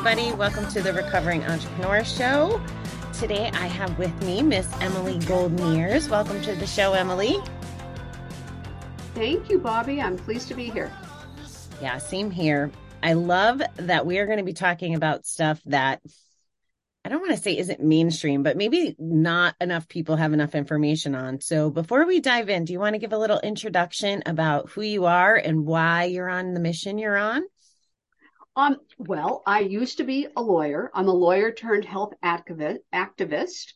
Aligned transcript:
Everybody. 0.00 0.32
Welcome 0.32 0.66
to 0.68 0.80
the 0.80 0.94
Recovering 0.94 1.44
Entrepreneur 1.44 2.02
Show. 2.02 2.58
Today 3.12 3.50
I 3.52 3.66
have 3.66 3.98
with 3.98 4.22
me 4.22 4.40
Miss 4.40 4.66
Emily 4.80 5.18
Gold 5.26 5.60
Mears. 5.60 6.08
Welcome 6.08 6.40
to 6.40 6.54
the 6.54 6.66
show, 6.66 6.94
Emily. 6.94 7.36
Thank 9.14 9.50
you, 9.50 9.58
Bobby. 9.58 10.00
I'm 10.00 10.16
pleased 10.16 10.48
to 10.48 10.54
be 10.54 10.70
here. 10.70 10.90
Yeah, 11.82 11.98
same 11.98 12.30
here. 12.30 12.72
I 13.02 13.12
love 13.12 13.60
that 13.76 14.06
we 14.06 14.16
are 14.16 14.24
going 14.24 14.38
to 14.38 14.42
be 14.42 14.54
talking 14.54 14.94
about 14.94 15.26
stuff 15.26 15.60
that 15.66 16.00
I 17.04 17.10
don't 17.10 17.20
want 17.20 17.32
to 17.32 17.42
say 17.42 17.58
isn't 17.58 17.82
mainstream, 17.82 18.42
but 18.42 18.56
maybe 18.56 18.96
not 18.98 19.54
enough 19.60 19.86
people 19.86 20.16
have 20.16 20.32
enough 20.32 20.54
information 20.54 21.14
on. 21.14 21.42
So 21.42 21.68
before 21.68 22.06
we 22.06 22.20
dive 22.20 22.48
in, 22.48 22.64
do 22.64 22.72
you 22.72 22.80
want 22.80 22.94
to 22.94 23.00
give 23.00 23.12
a 23.12 23.18
little 23.18 23.40
introduction 23.40 24.22
about 24.24 24.70
who 24.70 24.80
you 24.80 25.04
are 25.04 25.36
and 25.36 25.66
why 25.66 26.04
you're 26.04 26.30
on 26.30 26.54
the 26.54 26.60
mission 26.60 26.96
you're 26.96 27.18
on? 27.18 27.42
Um, 28.60 28.76
well, 28.98 29.42
I 29.46 29.60
used 29.60 29.96
to 29.96 30.04
be 30.04 30.26
a 30.36 30.42
lawyer. 30.42 30.90
I'm 30.92 31.08
a 31.08 31.14
lawyer 31.14 31.50
turned 31.50 31.86
health 31.86 32.12
activist. 32.22 33.72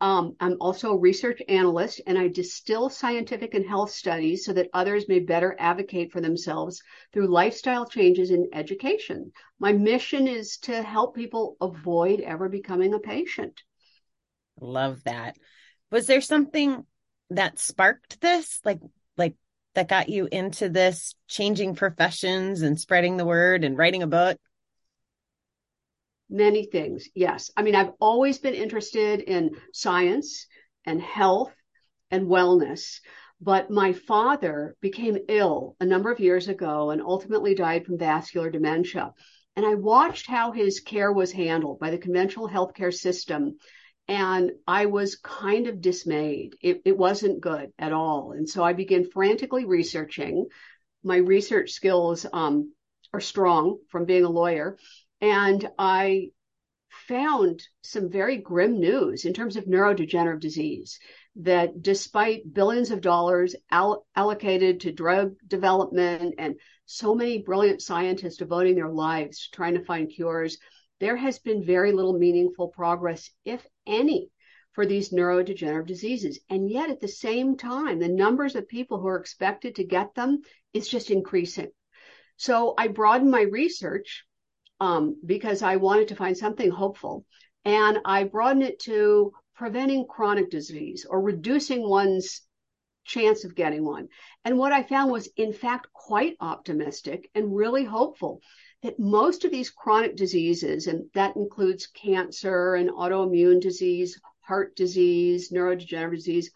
Um, 0.00 0.36
I'm 0.38 0.58
also 0.60 0.92
a 0.92 0.96
research 0.96 1.42
analyst, 1.48 2.00
and 2.06 2.16
I 2.16 2.28
distill 2.28 2.88
scientific 2.88 3.54
and 3.54 3.66
health 3.66 3.90
studies 3.90 4.44
so 4.44 4.52
that 4.52 4.68
others 4.72 5.08
may 5.08 5.18
better 5.18 5.56
advocate 5.58 6.12
for 6.12 6.20
themselves 6.20 6.80
through 7.12 7.34
lifestyle 7.34 7.84
changes 7.84 8.30
in 8.30 8.48
education. 8.52 9.32
My 9.58 9.72
mission 9.72 10.28
is 10.28 10.58
to 10.58 10.82
help 10.82 11.16
people 11.16 11.56
avoid 11.60 12.20
ever 12.20 12.48
becoming 12.48 12.94
a 12.94 13.00
patient. 13.00 13.60
Love 14.60 15.02
that. 15.02 15.36
Was 15.90 16.06
there 16.06 16.20
something 16.20 16.86
that 17.30 17.58
sparked 17.58 18.20
this, 18.20 18.60
like, 18.64 18.78
that 19.74 19.88
got 19.88 20.08
you 20.08 20.28
into 20.30 20.68
this 20.68 21.14
changing 21.28 21.74
professions 21.74 22.62
and 22.62 22.78
spreading 22.78 23.16
the 23.16 23.26
word 23.26 23.64
and 23.64 23.76
writing 23.76 24.02
a 24.02 24.06
book? 24.06 24.38
Many 26.28 26.66
things, 26.66 27.08
yes. 27.14 27.50
I 27.56 27.62
mean, 27.62 27.74
I've 27.74 27.92
always 28.00 28.38
been 28.38 28.54
interested 28.54 29.20
in 29.20 29.50
science 29.72 30.46
and 30.86 31.00
health 31.00 31.52
and 32.10 32.26
wellness. 32.26 33.00
But 33.40 33.70
my 33.70 33.92
father 33.92 34.76
became 34.80 35.18
ill 35.28 35.76
a 35.80 35.84
number 35.84 36.12
of 36.12 36.20
years 36.20 36.46
ago 36.46 36.90
and 36.90 37.02
ultimately 37.02 37.56
died 37.56 37.84
from 37.84 37.98
vascular 37.98 38.50
dementia. 38.50 39.12
And 39.56 39.66
I 39.66 39.74
watched 39.74 40.28
how 40.28 40.52
his 40.52 40.80
care 40.80 41.12
was 41.12 41.32
handled 41.32 41.80
by 41.80 41.90
the 41.90 41.98
conventional 41.98 42.48
healthcare 42.48 42.94
system. 42.94 43.58
And 44.08 44.52
I 44.66 44.86
was 44.86 45.16
kind 45.16 45.66
of 45.68 45.80
dismayed. 45.80 46.56
It, 46.60 46.82
it 46.84 46.98
wasn't 46.98 47.40
good 47.40 47.72
at 47.78 47.92
all. 47.92 48.32
And 48.32 48.48
so 48.48 48.62
I 48.62 48.72
began 48.72 49.10
frantically 49.10 49.64
researching. 49.64 50.46
My 51.02 51.16
research 51.16 51.70
skills 51.70 52.26
um, 52.32 52.72
are 53.12 53.20
strong 53.20 53.78
from 53.88 54.04
being 54.04 54.24
a 54.24 54.30
lawyer. 54.30 54.76
And 55.20 55.68
I 55.78 56.30
found 57.08 57.62
some 57.82 58.10
very 58.10 58.36
grim 58.36 58.78
news 58.78 59.24
in 59.24 59.32
terms 59.32 59.56
of 59.56 59.64
neurodegenerative 59.64 60.40
disease 60.40 60.98
that 61.36 61.80
despite 61.80 62.52
billions 62.52 62.90
of 62.90 63.00
dollars 63.00 63.56
all- 63.70 64.06
allocated 64.14 64.80
to 64.80 64.92
drug 64.92 65.34
development 65.46 66.34
and 66.38 66.56
so 66.84 67.14
many 67.14 67.38
brilliant 67.38 67.80
scientists 67.80 68.36
devoting 68.36 68.74
their 68.74 68.90
lives 68.90 69.44
to 69.44 69.56
trying 69.56 69.74
to 69.74 69.84
find 69.84 70.10
cures, 70.10 70.58
there 71.02 71.16
has 71.16 71.40
been 71.40 71.64
very 71.64 71.90
little 71.90 72.16
meaningful 72.16 72.68
progress, 72.68 73.28
if 73.44 73.66
any, 73.88 74.30
for 74.70 74.86
these 74.86 75.10
neurodegenerative 75.10 75.84
diseases. 75.84 76.38
And 76.48 76.70
yet, 76.70 76.90
at 76.90 77.00
the 77.00 77.08
same 77.08 77.56
time, 77.56 77.98
the 77.98 78.06
numbers 78.06 78.54
of 78.54 78.68
people 78.68 79.00
who 79.00 79.08
are 79.08 79.18
expected 79.18 79.74
to 79.74 79.84
get 79.84 80.14
them 80.14 80.42
is 80.72 80.86
just 80.86 81.10
increasing. 81.10 81.72
So 82.36 82.74
I 82.78 82.86
broadened 82.86 83.32
my 83.32 83.40
research 83.40 84.24
um, 84.78 85.16
because 85.26 85.60
I 85.60 85.74
wanted 85.74 86.06
to 86.08 86.14
find 86.14 86.38
something 86.38 86.70
hopeful. 86.70 87.26
And 87.64 87.98
I 88.04 88.22
broadened 88.22 88.62
it 88.62 88.78
to 88.82 89.32
preventing 89.56 90.06
chronic 90.06 90.50
disease 90.50 91.04
or 91.10 91.20
reducing 91.20 91.82
one's 91.82 92.42
chance 93.04 93.42
of 93.42 93.56
getting 93.56 93.84
one. 93.84 94.06
And 94.44 94.56
what 94.56 94.70
I 94.70 94.84
found 94.84 95.10
was, 95.10 95.28
in 95.36 95.52
fact, 95.52 95.92
quite 95.92 96.36
optimistic 96.38 97.28
and 97.34 97.56
really 97.56 97.82
hopeful 97.82 98.40
that 98.82 98.98
most 98.98 99.44
of 99.44 99.50
these 99.50 99.70
chronic 99.70 100.16
diseases, 100.16 100.86
and 100.86 101.04
that 101.14 101.36
includes 101.36 101.86
cancer 101.86 102.74
and 102.74 102.90
autoimmune 102.90 103.60
disease, 103.60 104.20
heart 104.40 104.74
disease, 104.76 105.50
neurodegenerative 105.50 106.16
disease, 106.16 106.50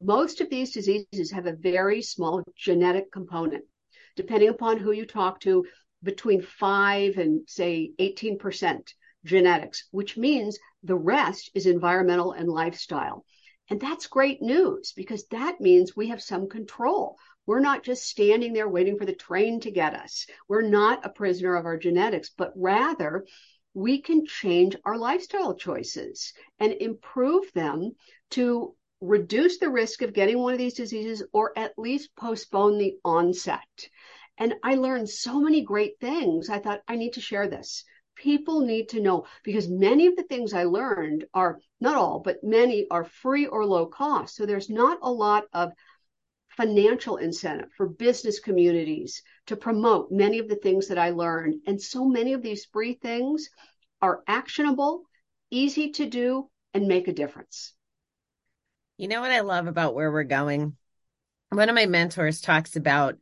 most 0.00 0.40
of 0.40 0.50
these 0.50 0.72
diseases 0.72 1.30
have 1.30 1.46
a 1.46 1.52
very 1.52 2.02
small 2.02 2.42
genetic 2.56 3.10
component. 3.12 3.64
Depending 4.16 4.48
upon 4.48 4.78
who 4.78 4.92
you 4.92 5.06
talk 5.06 5.40
to, 5.40 5.64
between 6.02 6.42
5 6.42 7.18
and 7.18 7.48
say 7.48 7.92
18% 7.98 8.92
genetics, 9.24 9.88
which 9.90 10.16
means 10.16 10.58
the 10.82 10.94
rest 10.94 11.50
is 11.54 11.66
environmental 11.66 12.32
and 12.32 12.48
lifestyle. 12.48 13.24
And 13.70 13.80
that's 13.80 14.06
great 14.06 14.40
news 14.40 14.92
because 14.96 15.26
that 15.28 15.60
means 15.60 15.96
we 15.96 16.08
have 16.08 16.22
some 16.22 16.48
control. 16.48 17.16
We're 17.48 17.60
not 17.60 17.82
just 17.82 18.04
standing 18.04 18.52
there 18.52 18.68
waiting 18.68 18.98
for 18.98 19.06
the 19.06 19.14
train 19.14 19.60
to 19.60 19.70
get 19.70 19.94
us. 19.94 20.26
We're 20.48 20.68
not 20.68 21.06
a 21.06 21.08
prisoner 21.08 21.56
of 21.56 21.64
our 21.64 21.78
genetics, 21.78 22.28
but 22.28 22.52
rather 22.54 23.24
we 23.72 24.02
can 24.02 24.26
change 24.26 24.76
our 24.84 24.98
lifestyle 24.98 25.54
choices 25.54 26.34
and 26.60 26.74
improve 26.74 27.50
them 27.54 27.92
to 28.32 28.74
reduce 29.00 29.56
the 29.56 29.70
risk 29.70 30.02
of 30.02 30.12
getting 30.12 30.38
one 30.38 30.52
of 30.52 30.58
these 30.58 30.74
diseases 30.74 31.22
or 31.32 31.58
at 31.58 31.72
least 31.78 32.14
postpone 32.16 32.76
the 32.76 32.98
onset. 33.02 33.88
And 34.36 34.54
I 34.62 34.74
learned 34.74 35.08
so 35.08 35.40
many 35.40 35.62
great 35.62 35.98
things. 36.02 36.50
I 36.50 36.58
thought 36.58 36.82
I 36.86 36.96
need 36.96 37.14
to 37.14 37.22
share 37.22 37.48
this. 37.48 37.82
People 38.14 38.60
need 38.60 38.90
to 38.90 39.00
know 39.00 39.24
because 39.42 39.70
many 39.70 40.06
of 40.06 40.16
the 40.16 40.24
things 40.24 40.52
I 40.52 40.64
learned 40.64 41.24
are 41.32 41.60
not 41.80 41.96
all, 41.96 42.20
but 42.20 42.44
many 42.44 42.86
are 42.90 43.04
free 43.04 43.46
or 43.46 43.64
low 43.64 43.86
cost. 43.86 44.36
So 44.36 44.44
there's 44.44 44.68
not 44.68 44.98
a 45.00 45.10
lot 45.10 45.44
of 45.54 45.72
financial 46.58 47.18
incentive 47.18 47.70
for 47.76 47.88
business 47.88 48.40
communities 48.40 49.22
to 49.46 49.54
promote 49.54 50.10
many 50.10 50.40
of 50.40 50.48
the 50.48 50.56
things 50.56 50.88
that 50.88 50.98
I 50.98 51.10
learned. 51.10 51.60
And 51.68 51.80
so 51.80 52.04
many 52.04 52.32
of 52.32 52.42
these 52.42 52.64
free 52.64 52.94
things 52.94 53.48
are 54.02 54.24
actionable, 54.26 55.04
easy 55.52 55.92
to 55.92 56.06
do, 56.06 56.50
and 56.74 56.88
make 56.88 57.06
a 57.06 57.12
difference. 57.12 57.74
You 58.96 59.06
know 59.06 59.20
what 59.20 59.30
I 59.30 59.40
love 59.40 59.68
about 59.68 59.94
where 59.94 60.10
we're 60.10 60.24
going? 60.24 60.76
One 61.50 61.68
of 61.68 61.76
my 61.76 61.86
mentors 61.86 62.40
talks 62.40 62.74
about 62.74 63.14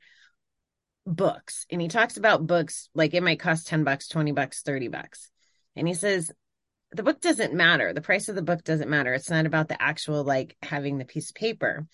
books 1.06 1.66
and 1.70 1.80
he 1.80 1.88
talks 1.88 2.16
about 2.16 2.46
books 2.46 2.88
like 2.94 3.12
it 3.12 3.22
might 3.22 3.38
cost 3.38 3.68
10 3.68 3.84
bucks 3.84 4.08
20 4.08 4.32
bucks 4.32 4.62
30 4.62 4.88
bucks 4.88 5.30
and 5.76 5.86
he 5.86 5.94
says 5.94 6.32
the 6.90 7.04
book 7.04 7.20
doesn't 7.20 7.54
matter 7.54 7.92
the 7.92 8.00
price 8.00 8.28
of 8.28 8.34
the 8.34 8.42
book 8.42 8.64
doesn't 8.64 8.90
matter 8.90 9.14
it's 9.14 9.30
not 9.30 9.46
about 9.46 9.68
the 9.68 9.80
actual 9.80 10.24
like 10.24 10.56
having 10.62 10.98
the 10.98 11.04
piece 11.04 11.30
of 11.30 11.36
paper 11.36 11.86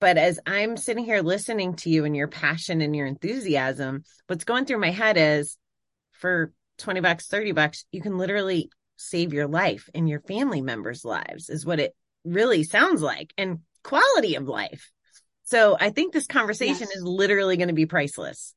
but 0.00 0.16
as 0.16 0.40
i'm 0.46 0.76
sitting 0.76 1.04
here 1.04 1.20
listening 1.20 1.74
to 1.74 1.90
you 1.90 2.04
and 2.04 2.16
your 2.16 2.28
passion 2.28 2.80
and 2.80 2.94
your 2.94 3.06
enthusiasm 3.06 4.02
what's 4.26 4.44
going 4.44 4.64
through 4.64 4.80
my 4.80 4.90
head 4.90 5.16
is 5.16 5.56
for 6.12 6.52
20 6.78 7.00
bucks 7.00 7.26
30 7.26 7.52
bucks 7.52 7.84
you 7.92 8.00
can 8.00 8.18
literally 8.18 8.70
save 8.96 9.32
your 9.32 9.46
life 9.46 9.88
and 9.94 10.08
your 10.08 10.20
family 10.20 10.60
members 10.60 11.04
lives 11.04 11.48
is 11.48 11.64
what 11.64 11.80
it 11.80 11.94
really 12.24 12.64
sounds 12.64 13.00
like 13.00 13.32
and 13.38 13.60
quality 13.82 14.34
of 14.34 14.46
life 14.46 14.90
so 15.50 15.76
I 15.80 15.90
think 15.90 16.12
this 16.12 16.28
conversation 16.28 16.86
yes. 16.88 16.96
is 16.96 17.02
literally 17.02 17.56
going 17.56 17.68
to 17.68 17.74
be 17.74 17.86
priceless. 17.86 18.54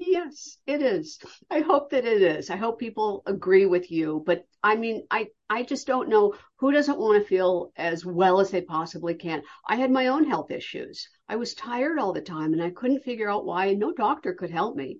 Yes, 0.00 0.58
it 0.66 0.80
is. 0.82 1.18
I 1.50 1.60
hope 1.60 1.90
that 1.90 2.04
it 2.04 2.22
is. 2.22 2.50
I 2.50 2.56
hope 2.56 2.78
people 2.78 3.22
agree 3.26 3.66
with 3.66 3.90
you. 3.90 4.22
But 4.26 4.44
I 4.62 4.76
mean, 4.76 5.06
I, 5.10 5.28
I 5.50 5.62
just 5.64 5.86
don't 5.86 6.08
know 6.08 6.34
who 6.56 6.72
doesn't 6.72 6.98
want 6.98 7.20
to 7.22 7.28
feel 7.28 7.72
as 7.76 8.04
well 8.06 8.40
as 8.40 8.50
they 8.50 8.60
possibly 8.62 9.14
can. 9.14 9.42
I 9.68 9.76
had 9.76 9.90
my 9.90 10.06
own 10.08 10.24
health 10.24 10.50
issues. 10.50 11.08
I 11.28 11.36
was 11.36 11.54
tired 11.54 11.98
all 11.98 12.12
the 12.12 12.20
time 12.20 12.52
and 12.52 12.62
I 12.62 12.70
couldn't 12.70 13.02
figure 13.04 13.28
out 13.30 13.44
why, 13.44 13.66
and 13.66 13.78
no 13.80 13.92
doctor 13.92 14.34
could 14.34 14.50
help 14.50 14.76
me. 14.76 14.98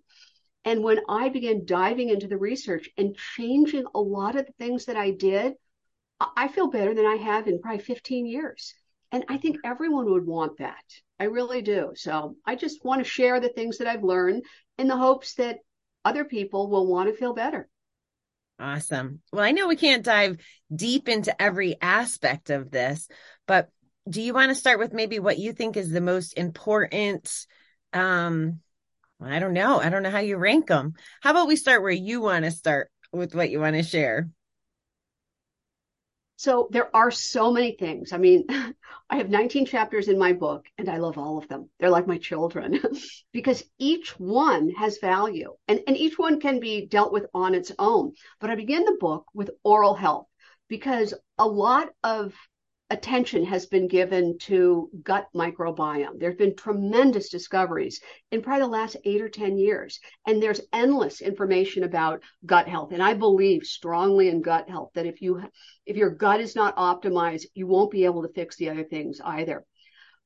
And 0.65 0.85
when 0.85 1.01
I 1.09 1.29
began 1.31 1.67
diving 1.67 2.11
into 2.11 2.29
the 2.29 2.39
research 2.39 2.91
and 2.99 3.17
changing 3.37 3.87
a 3.95 4.01
lot 4.01 4.37
of 4.37 4.47
the 4.47 4.53
things 4.55 4.87
that 4.87 4.97
I 4.97 5.13
did, 5.13 5.55
I 6.37 6.47
feel 6.49 6.69
better 6.69 6.95
than 6.95 7.07
I 7.07 7.17
have 7.17 7.49
in 7.49 7.61
probably 7.61 7.83
15 7.83 8.25
years. 8.27 8.73
And 9.11 9.25
I 9.29 9.37
think 9.39 9.57
everyone 9.65 10.11
would 10.11 10.27
want 10.27 10.59
that. 10.59 10.85
I 11.19 11.25
really 11.25 11.61
do. 11.63 11.93
So 11.97 12.37
I 12.47 12.55
just 12.55 12.85
want 12.85 13.01
to 13.03 13.09
share 13.09 13.41
the 13.41 13.49
things 13.49 13.79
that 13.79 13.89
I've 13.89 14.05
learned 14.05 14.45
in 14.79 14.89
the 14.89 14.97
hopes 14.97 15.35
that 15.35 15.59
other 16.05 16.25
people 16.25 16.71
will 16.71 16.87
want 16.87 17.09
to 17.09 17.17
feel 17.17 17.35
better. 17.35 17.69
Awesome. 18.61 19.21
Well, 19.33 19.45
I 19.45 19.53
know 19.53 19.69
we 19.69 19.77
can't 19.77 20.05
dive 20.05 20.39
deep 20.75 21.09
into 21.09 21.41
every 21.41 21.77
aspect 21.81 22.51
of 22.51 22.71
this, 22.71 23.09
but 23.47 23.69
do 24.09 24.21
you 24.21 24.35
want 24.35 24.49
to 24.51 24.55
start 24.55 24.79
with 24.79 24.93
maybe 24.93 25.19
what 25.19 25.39
you 25.39 25.53
think 25.53 25.77
is 25.77 25.91
the 25.91 26.01
most 26.01 26.33
important? 26.33 27.47
Um, 27.93 28.61
I 29.23 29.39
don't 29.39 29.53
know. 29.53 29.81
I 29.81 29.91
don't 29.91 30.03
know 30.03 30.11
how 30.11 30.19
you 30.19 30.37
rank 30.37 30.69
them. 30.69 30.95
How 31.21 31.31
about 31.33 31.49
we 31.49 31.57
start 31.57 31.83
where 31.83 31.91
you 31.91 32.21
want 32.21 32.45
to 32.45 32.51
start 32.51 32.91
with 33.13 33.35
what 33.35 33.51
you 33.51 33.61
want 33.61 33.77
to 33.77 33.83
share? 33.83 34.29
So 36.39 36.69
there 36.71 36.95
are 36.95 37.11
so 37.11 37.51
many 37.51 37.73
things. 37.73 38.13
I 38.13 38.17
mean, 38.19 38.47
I 39.11 39.17
have 39.17 39.29
19 39.29 39.67
chapters 39.67 40.07
in 40.07 40.21
my 40.21 40.33
book 40.33 40.67
and 40.79 40.89
I 40.89 40.99
love 40.99 41.19
all 41.19 41.37
of 41.37 41.49
them. 41.49 41.69
They're 41.81 41.91
like 41.91 42.07
my 42.07 42.19
children 42.19 42.81
because 43.33 43.65
each 43.77 44.19
one 44.21 44.71
has 44.71 44.99
value 44.99 45.57
and, 45.67 45.81
and 45.89 45.97
each 45.97 46.17
one 46.17 46.39
can 46.39 46.61
be 46.61 46.87
dealt 46.87 47.13
with 47.13 47.27
on 47.35 47.57
its 47.57 47.73
own. 47.77 48.13
But 48.39 48.51
I 48.51 48.55
begin 48.55 48.85
the 48.85 48.97
book 49.01 49.25
with 49.35 49.51
oral 49.65 49.95
health 49.95 50.29
because 50.69 51.13
a 51.39 51.47
lot 51.49 51.89
of 52.05 52.33
attention 52.91 53.45
has 53.45 53.67
been 53.67 53.87
given 53.87 54.39
to 54.39 54.91
gut 55.03 55.27
microbiome. 55.35 56.19
There 56.19 56.31
have 56.31 56.39
been 56.39 56.57
tremendous 56.57 57.29
discoveries 57.29 58.01
in 58.31 58.41
probably 58.41 58.63
the 58.63 58.69
last 58.69 58.97
eight 59.05 59.21
or 59.21 59.29
10 59.29 59.59
years. 59.59 60.01
And 60.27 60.43
there's 60.43 60.63
endless 60.73 61.21
information 61.21 61.85
about 61.85 62.23
gut 62.47 62.67
health. 62.67 62.93
And 62.93 63.03
I 63.03 63.13
believe 63.13 63.65
strongly 63.65 64.29
in 64.29 64.41
gut 64.41 64.71
health 64.71 64.91
that 64.95 65.07
if 65.07 65.21
you, 65.21 65.43
if 65.85 65.97
your 65.97 66.11
gut 66.11 66.41
is 66.41 66.57
not 66.57 66.77
optimized, 66.77 67.45
you 67.55 67.67
won't 67.67 67.91
be 67.91 68.07
able 68.07 68.23
to 68.23 68.33
fix 68.33 68.57
the 68.57 68.71
other 68.71 68.85
things 68.85 69.21
either. 69.23 69.65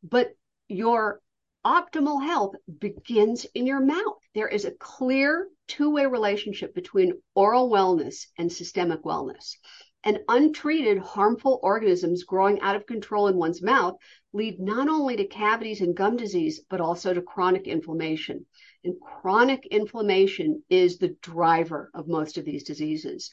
But 0.04 0.30
your 0.68 1.20
optimal 1.66 2.22
health 2.24 2.54
begins 2.78 3.44
in 3.54 3.66
your 3.66 3.80
mouth. 3.80 4.18
There 4.34 4.48
is 4.48 4.64
a 4.64 4.72
clear 4.72 5.48
two 5.66 5.90
way 5.90 6.06
relationship 6.06 6.74
between 6.74 7.20
oral 7.34 7.70
wellness 7.70 8.26
and 8.38 8.52
systemic 8.52 9.02
wellness 9.02 9.56
and 10.04 10.19
untreated 10.28 10.99
harmful 10.99 11.60
organisms 11.62 12.25
growing 12.25 12.60
out 12.60 12.76
of 12.76 12.87
control 12.87 13.28
in 13.28 13.37
one's 13.37 13.62
mouth 13.62 13.96
lead 14.32 14.58
not 14.58 14.88
only 14.88 15.16
to 15.16 15.26
cavities 15.26 15.81
and 15.81 15.94
gum 15.94 16.16
disease, 16.16 16.60
but 16.70 16.81
also 16.81 17.12
to 17.12 17.22
chronic 17.22 17.66
inflammation. 17.66 18.46
And 18.84 18.94
chronic 19.00 19.66
inflammation 19.66 20.62
is 20.70 20.99
the 20.99 21.16
driver 21.22 21.90
of 21.94 22.08
most 22.08 22.38
of 22.38 22.44
these 22.44 22.64
diseases. 22.64 23.31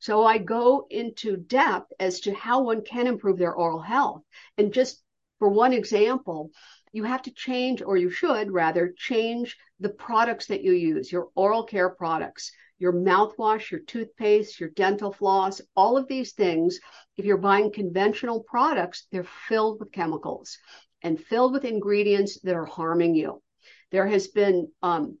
So 0.00 0.24
I 0.24 0.38
go 0.38 0.86
into 0.90 1.36
depth 1.36 1.92
as 2.00 2.20
to 2.20 2.34
how 2.34 2.62
one 2.62 2.82
can 2.82 3.06
improve 3.06 3.38
their 3.38 3.54
oral 3.54 3.80
health. 3.80 4.22
And 4.58 4.72
just 4.72 5.02
for 5.38 5.48
one 5.48 5.72
example, 5.72 6.50
you 6.92 7.04
have 7.04 7.22
to 7.22 7.30
change, 7.30 7.82
or 7.82 7.96
you 7.96 8.10
should 8.10 8.50
rather 8.50 8.92
change 8.96 9.56
the 9.80 9.88
products 9.88 10.46
that 10.46 10.62
you 10.62 10.72
use, 10.72 11.10
your 11.10 11.28
oral 11.34 11.64
care 11.64 11.90
products 11.90 12.52
your 12.78 12.92
mouthwash, 12.92 13.70
your 13.70 13.80
toothpaste, 13.80 14.58
your 14.58 14.70
dental 14.70 15.12
floss, 15.12 15.60
all 15.76 15.96
of 15.96 16.08
these 16.08 16.32
things, 16.32 16.80
if 17.16 17.24
you're 17.24 17.36
buying 17.36 17.72
conventional 17.72 18.42
products, 18.42 19.06
they're 19.12 19.24
filled 19.48 19.78
with 19.80 19.92
chemicals 19.92 20.58
and 21.02 21.22
filled 21.22 21.52
with 21.52 21.64
ingredients 21.64 22.40
that 22.40 22.54
are 22.54 22.64
harming 22.64 23.14
you. 23.14 23.42
There 23.90 24.06
has 24.06 24.28
been 24.28 24.68
um, 24.82 25.18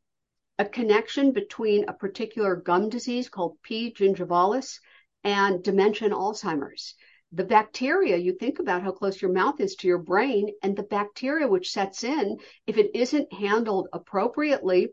a 0.58 0.64
connection 0.64 1.32
between 1.32 1.88
a 1.88 1.92
particular 1.92 2.56
gum 2.56 2.88
disease 2.88 3.28
called 3.28 3.58
P. 3.62 3.92
gingivalis 3.92 4.78
and 5.24 5.62
dementia 5.62 6.06
and 6.06 6.14
Alzheimer's. 6.14 6.94
The 7.32 7.44
bacteria, 7.44 8.16
you 8.16 8.34
think 8.34 8.58
about 8.58 8.82
how 8.82 8.92
close 8.92 9.20
your 9.20 9.32
mouth 9.32 9.60
is 9.60 9.76
to 9.76 9.86
your 9.86 9.98
brain, 9.98 10.52
and 10.62 10.76
the 10.76 10.82
bacteria 10.82 11.48
which 11.48 11.70
sets 11.70 12.04
in, 12.04 12.38
if 12.66 12.76
it 12.76 12.90
isn't 12.94 13.32
handled 13.32 13.88
appropriately, 13.92 14.88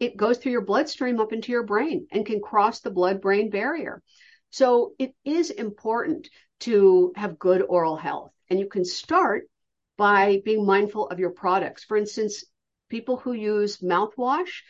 it 0.00 0.16
goes 0.16 0.38
through 0.38 0.52
your 0.52 0.64
bloodstream 0.64 1.20
up 1.20 1.32
into 1.32 1.52
your 1.52 1.64
brain 1.64 2.06
and 2.10 2.26
can 2.26 2.40
cross 2.40 2.80
the 2.80 2.90
blood 2.90 3.20
brain 3.20 3.50
barrier. 3.50 4.02
So 4.50 4.92
it 4.98 5.14
is 5.24 5.50
important 5.50 6.28
to 6.60 7.12
have 7.16 7.38
good 7.38 7.62
oral 7.62 7.96
health. 7.96 8.32
And 8.50 8.58
you 8.58 8.68
can 8.68 8.84
start 8.84 9.48
by 9.96 10.40
being 10.44 10.64
mindful 10.64 11.08
of 11.08 11.18
your 11.18 11.30
products. 11.30 11.84
For 11.84 11.96
instance, 11.96 12.44
people 12.88 13.16
who 13.16 13.32
use 13.32 13.78
mouthwash 13.78 14.62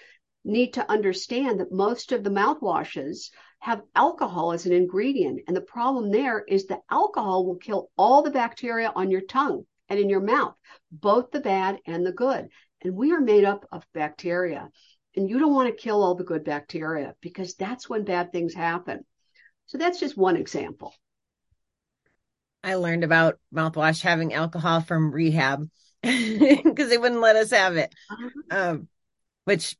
need 0.45 0.75
to 0.75 0.91
understand 0.91 1.61
that 1.61 1.71
most 1.71 2.13
of 2.13 2.25
the 2.25 2.31
mouthwashes 2.31 3.31
have 3.61 3.83
alcohol 3.95 4.53
as 4.53 4.67
an 4.67 4.73
ingredient. 4.73 5.43
And 5.47 5.57
the 5.57 5.61
problem 5.61 6.11
there 6.11 6.43
is 6.43 6.67
the 6.67 6.81
alcohol 6.91 7.45
will 7.45 7.57
kill 7.57 7.91
all 7.97 8.23
the 8.23 8.31
bacteria 8.31 8.93
on 8.95 9.11
your 9.11 9.21
tongue 9.21 9.65
and 9.89 9.99
in 9.99 10.09
your 10.09 10.21
mouth, 10.21 10.55
both 10.91 11.31
the 11.31 11.41
bad 11.41 11.79
and 11.87 12.05
the 12.05 12.13
good. 12.13 12.49
And 12.83 12.95
we 12.95 13.13
are 13.13 13.21
made 13.21 13.45
up 13.45 13.67
of 13.73 13.85
bacteria. 13.93 14.71
And 15.19 15.29
you 15.29 15.41
don't 15.41 15.53
want 15.53 15.69
to 15.69 15.83
kill 15.83 16.01
all 16.01 16.15
the 16.15 16.23
good 16.23 16.45
bacteria 16.45 17.17
because 17.21 17.57
that's 17.57 17.89
when 17.89 18.05
bad 18.05 18.31
things 18.31 18.55
happen. 18.55 19.05
So 19.67 19.77
that's 19.77 19.99
just 19.99 20.17
one 20.17 20.37
example. 20.37 20.95
I 22.63 22.77
learned 22.77 23.03
about 23.03 23.41
mouthwash 23.53 24.01
having 24.01 24.33
alcohol 24.33 24.81
from 24.81 25.11
rehab 25.11 25.69
because 26.03 26.89
they 26.89 26.99
wouldn't 26.99 27.21
let 27.21 27.35
us 27.35 27.51
have 27.51 27.77
it. 27.77 27.93
Uh-huh. 28.09 28.57
Um, 28.57 28.89
which, 29.45 29.77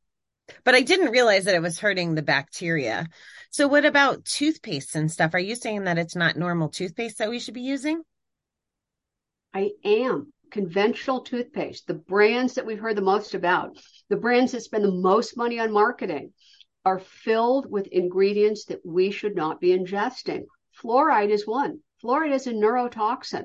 but 0.65 0.75
I 0.75 0.81
didn't 0.81 1.13
realize 1.13 1.45
that 1.45 1.55
it 1.55 1.63
was 1.63 1.79
hurting 1.79 2.17
the 2.17 2.23
bacteria. 2.23 3.07
So, 3.51 3.69
what 3.69 3.85
about 3.85 4.25
toothpaste 4.25 4.97
and 4.97 5.09
stuff? 5.09 5.35
Are 5.35 5.39
you 5.39 5.55
saying 5.55 5.85
that 5.85 5.99
it's 5.99 6.17
not 6.17 6.37
normal 6.37 6.69
toothpaste 6.69 7.19
that 7.19 7.31
we 7.31 7.39
should 7.39 7.55
be 7.55 7.61
using? 7.61 8.03
I 9.55 9.71
am 9.85 10.33
conventional 10.51 11.21
toothpaste, 11.21 11.87
the 11.87 11.95
brands 11.95 12.55
that 12.55 12.67
we've 12.67 12.79
heard 12.79 12.97
the 12.97 13.03
most 13.03 13.35
about, 13.35 13.77
the 14.09 14.17
brands 14.17 14.53
that 14.53 14.63
spend 14.63 14.85
the 14.85 14.93
most 14.93 15.37
money 15.37 15.59
on 15.59 15.73
marketing, 15.73 16.33
are 16.85 16.99
filled 16.99 17.71
with 17.71 17.87
ingredients 17.89 18.65
that 18.67 18.81
we 18.85 19.11
should 19.11 19.37
not 19.37 19.61
be 19.61 19.77
ingesting. 19.77 20.45
Fluoride 20.83 21.31
is 21.31 21.47
one. 21.47 21.81
Fluoride 22.03 22.33
is 22.33 22.47
a 22.47 22.53
neurotoxin. 22.53 23.45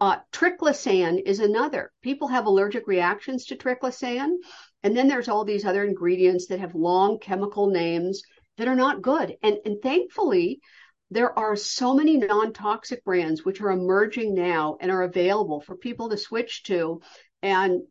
Uh, 0.00 0.18
triclosan 0.32 1.22
is 1.24 1.40
another. 1.40 1.90
People 2.02 2.28
have 2.28 2.46
allergic 2.46 2.86
reactions 2.86 3.46
to 3.46 3.56
triclosan. 3.56 4.36
And 4.82 4.96
then 4.96 5.08
there's 5.08 5.28
all 5.28 5.44
these 5.44 5.64
other 5.64 5.84
ingredients 5.84 6.48
that 6.48 6.60
have 6.60 6.74
long 6.74 7.18
chemical 7.18 7.68
names 7.68 8.22
that 8.58 8.68
are 8.68 8.74
not 8.74 9.02
good. 9.02 9.36
And, 9.42 9.58
and 9.64 9.80
thankfully, 9.82 10.60
there 11.10 11.36
are 11.38 11.56
so 11.56 11.94
many 11.94 12.16
non-toxic 12.16 13.04
brands 13.04 13.44
which 13.44 13.60
are 13.60 13.70
emerging 13.70 14.34
now 14.34 14.76
and 14.80 14.90
are 14.90 15.02
available 15.02 15.60
for 15.60 15.76
people 15.76 16.08
to 16.10 16.18
switch 16.18 16.64
to 16.64 17.00
and 17.42 17.82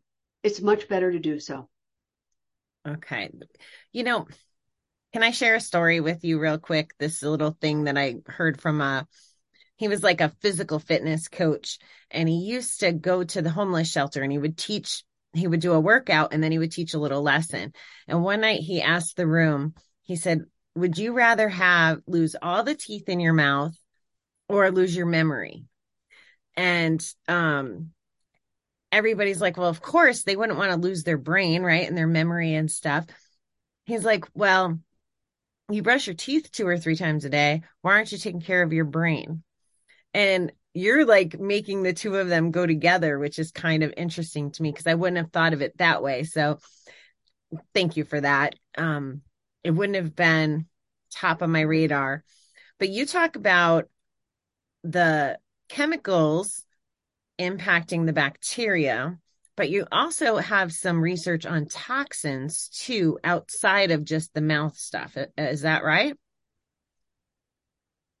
it's 0.42 0.60
much 0.60 0.88
better 0.88 1.10
to 1.10 1.18
do 1.18 1.40
so. 1.40 1.68
Okay. 2.86 3.30
You 3.92 4.04
know 4.04 4.26
can 5.12 5.22
i 5.22 5.30
share 5.30 5.54
a 5.54 5.60
story 5.60 6.00
with 6.00 6.24
you 6.24 6.38
real 6.38 6.58
quick? 6.58 6.92
This 6.98 7.22
little 7.22 7.56
thing 7.58 7.84
that 7.84 7.96
i 7.96 8.16
heard 8.26 8.60
from 8.60 8.82
a 8.82 9.06
he 9.76 9.88
was 9.88 10.02
like 10.02 10.20
a 10.20 10.32
physical 10.40 10.78
fitness 10.78 11.28
coach 11.28 11.78
and 12.10 12.28
he 12.28 12.36
used 12.36 12.80
to 12.80 12.92
go 12.92 13.24
to 13.24 13.40
the 13.42 13.50
homeless 13.50 13.90
shelter 13.90 14.22
and 14.22 14.30
he 14.30 14.38
would 14.38 14.58
teach 14.58 15.04
he 15.32 15.46
would 15.46 15.60
do 15.60 15.72
a 15.72 15.80
workout 15.80 16.32
and 16.32 16.42
then 16.42 16.52
he 16.52 16.58
would 16.58 16.72
teach 16.72 16.94
a 16.94 16.98
little 16.98 17.22
lesson. 17.22 17.72
And 18.08 18.22
one 18.22 18.40
night 18.40 18.60
he 18.60 18.80
asked 18.82 19.16
the 19.16 19.26
room 19.26 19.74
he 20.02 20.16
said 20.16 20.42
would 20.76 20.98
you 20.98 21.12
rather 21.12 21.48
have 21.48 22.02
lose 22.06 22.36
all 22.40 22.62
the 22.62 22.74
teeth 22.74 23.08
in 23.08 23.18
your 23.18 23.32
mouth 23.32 23.76
or 24.48 24.70
lose 24.70 24.94
your 24.94 25.06
memory? 25.06 25.64
And 26.56 27.04
um 27.28 27.90
everybody's 28.92 29.40
like, 29.40 29.56
well, 29.56 29.68
of 29.68 29.82
course 29.82 30.22
they 30.22 30.36
wouldn't 30.36 30.58
want 30.58 30.70
to 30.70 30.78
lose 30.78 31.02
their 31.02 31.18
brain, 31.18 31.62
right? 31.62 31.86
And 31.86 31.96
their 31.96 32.06
memory 32.06 32.54
and 32.54 32.70
stuff. 32.70 33.06
He's 33.84 34.04
like, 34.04 34.24
well, 34.34 34.78
you 35.70 35.82
brush 35.82 36.06
your 36.06 36.14
teeth 36.14 36.50
two 36.52 36.66
or 36.66 36.78
three 36.78 36.96
times 36.96 37.24
a 37.24 37.30
day. 37.30 37.62
Why 37.82 37.94
aren't 37.94 38.12
you 38.12 38.18
taking 38.18 38.40
care 38.40 38.62
of 38.62 38.72
your 38.72 38.84
brain? 38.84 39.42
And 40.14 40.52
you're 40.72 41.04
like 41.04 41.38
making 41.38 41.82
the 41.82 41.92
two 41.92 42.16
of 42.16 42.28
them 42.28 42.50
go 42.50 42.66
together, 42.66 43.18
which 43.18 43.38
is 43.38 43.50
kind 43.50 43.82
of 43.82 43.94
interesting 43.96 44.50
to 44.52 44.62
me 44.62 44.70
because 44.70 44.86
I 44.86 44.94
wouldn't 44.94 45.18
have 45.18 45.32
thought 45.32 45.52
of 45.52 45.62
it 45.62 45.76
that 45.78 46.02
way. 46.02 46.24
So 46.24 46.58
thank 47.74 47.96
you 47.96 48.04
for 48.04 48.20
that. 48.20 48.54
Um, 48.76 49.22
it 49.66 49.70
wouldn't 49.70 49.96
have 49.96 50.14
been 50.14 50.66
top 51.10 51.42
of 51.42 51.50
my 51.50 51.62
radar. 51.62 52.22
But 52.78 52.90
you 52.90 53.04
talk 53.04 53.36
about 53.36 53.88
the 54.84 55.38
chemicals 55.68 56.64
impacting 57.40 58.06
the 58.06 58.12
bacteria, 58.12 59.18
but 59.56 59.70
you 59.70 59.86
also 59.90 60.36
have 60.36 60.72
some 60.72 61.00
research 61.00 61.46
on 61.46 61.66
toxins 61.66 62.68
too, 62.68 63.18
outside 63.24 63.90
of 63.90 64.04
just 64.04 64.32
the 64.34 64.40
mouth 64.40 64.76
stuff. 64.76 65.16
Is 65.36 65.62
that 65.62 65.82
right? 65.82 66.14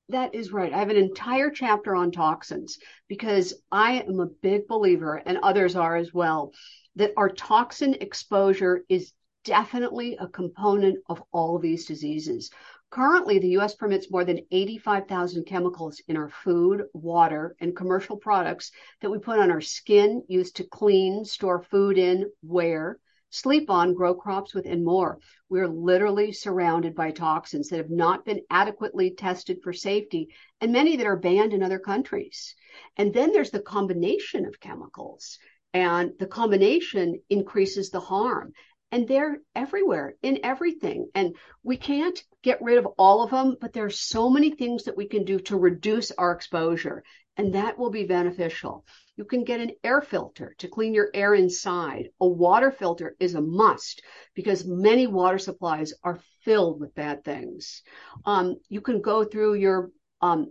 That 0.08 0.34
is 0.34 0.52
right. 0.52 0.72
I 0.72 0.78
have 0.78 0.90
an 0.90 0.96
entire 0.96 1.50
chapter 1.50 1.94
on 1.94 2.10
toxins 2.10 2.78
because 3.08 3.54
I 3.70 4.02
am 4.02 4.20
a 4.20 4.26
big 4.26 4.66
believer, 4.68 5.16
and 5.24 5.38
others 5.38 5.76
are 5.76 5.96
as 5.96 6.14
well, 6.14 6.52
that 6.94 7.12
our 7.16 7.28
toxin 7.28 7.94
exposure 7.94 8.84
is 8.88 9.12
definitely 9.46 10.16
a 10.20 10.26
component 10.26 10.98
of 11.08 11.22
all 11.32 11.58
these 11.58 11.86
diseases. 11.86 12.50
Currently, 12.90 13.38
the 13.38 13.56
US 13.58 13.74
permits 13.74 14.10
more 14.10 14.24
than 14.24 14.46
85,000 14.50 15.44
chemicals 15.44 16.02
in 16.08 16.16
our 16.16 16.28
food, 16.28 16.84
water, 16.92 17.56
and 17.60 17.74
commercial 17.74 18.16
products 18.16 18.70
that 19.00 19.10
we 19.10 19.18
put 19.18 19.38
on 19.38 19.50
our 19.50 19.60
skin, 19.60 20.22
use 20.28 20.52
to 20.52 20.64
clean, 20.64 21.24
store 21.24 21.62
food 21.62 21.96
in, 21.96 22.30
wear, 22.42 22.98
sleep 23.30 23.70
on, 23.70 23.94
grow 23.94 24.14
crops 24.14 24.54
with, 24.54 24.66
and 24.66 24.84
more. 24.84 25.18
We're 25.48 25.68
literally 25.68 26.32
surrounded 26.32 26.94
by 26.94 27.10
toxins 27.10 27.68
that 27.68 27.78
have 27.78 27.90
not 27.90 28.24
been 28.24 28.42
adequately 28.50 29.10
tested 29.10 29.58
for 29.62 29.72
safety, 29.72 30.28
and 30.60 30.72
many 30.72 30.96
that 30.96 31.06
are 31.06 31.16
banned 31.16 31.52
in 31.52 31.62
other 31.62 31.78
countries. 31.78 32.54
And 32.96 33.12
then 33.12 33.32
there's 33.32 33.50
the 33.50 33.60
combination 33.60 34.46
of 34.46 34.60
chemicals, 34.60 35.38
and 35.74 36.12
the 36.18 36.26
combination 36.26 37.20
increases 37.28 37.90
the 37.90 38.00
harm. 38.00 38.52
And 38.96 39.06
they're 39.06 39.40
everywhere 39.54 40.14
in 40.22 40.40
everything. 40.42 41.06
And 41.14 41.36
we 41.62 41.76
can't 41.76 42.18
get 42.42 42.62
rid 42.62 42.78
of 42.78 42.86
all 42.96 43.22
of 43.22 43.30
them, 43.30 43.58
but 43.60 43.74
there 43.74 43.84
are 43.84 43.90
so 43.90 44.30
many 44.30 44.52
things 44.52 44.84
that 44.84 44.96
we 44.96 45.06
can 45.06 45.24
do 45.24 45.38
to 45.40 45.58
reduce 45.58 46.12
our 46.12 46.32
exposure, 46.32 47.04
and 47.36 47.54
that 47.54 47.78
will 47.78 47.90
be 47.90 48.04
beneficial. 48.04 48.86
You 49.18 49.26
can 49.26 49.44
get 49.44 49.60
an 49.60 49.72
air 49.84 50.00
filter 50.00 50.54
to 50.60 50.68
clean 50.68 50.94
your 50.94 51.10
air 51.12 51.34
inside. 51.34 52.08
A 52.22 52.26
water 52.26 52.70
filter 52.70 53.16
is 53.20 53.34
a 53.34 53.42
must 53.42 54.00
because 54.34 54.66
many 54.66 55.06
water 55.06 55.38
supplies 55.38 55.92
are 56.02 56.22
filled 56.42 56.80
with 56.80 56.94
bad 56.94 57.22
things. 57.22 57.82
Um, 58.24 58.56
you 58.70 58.80
can 58.80 59.02
go 59.02 59.24
through 59.24 59.56
your 59.56 59.90
um, 60.22 60.50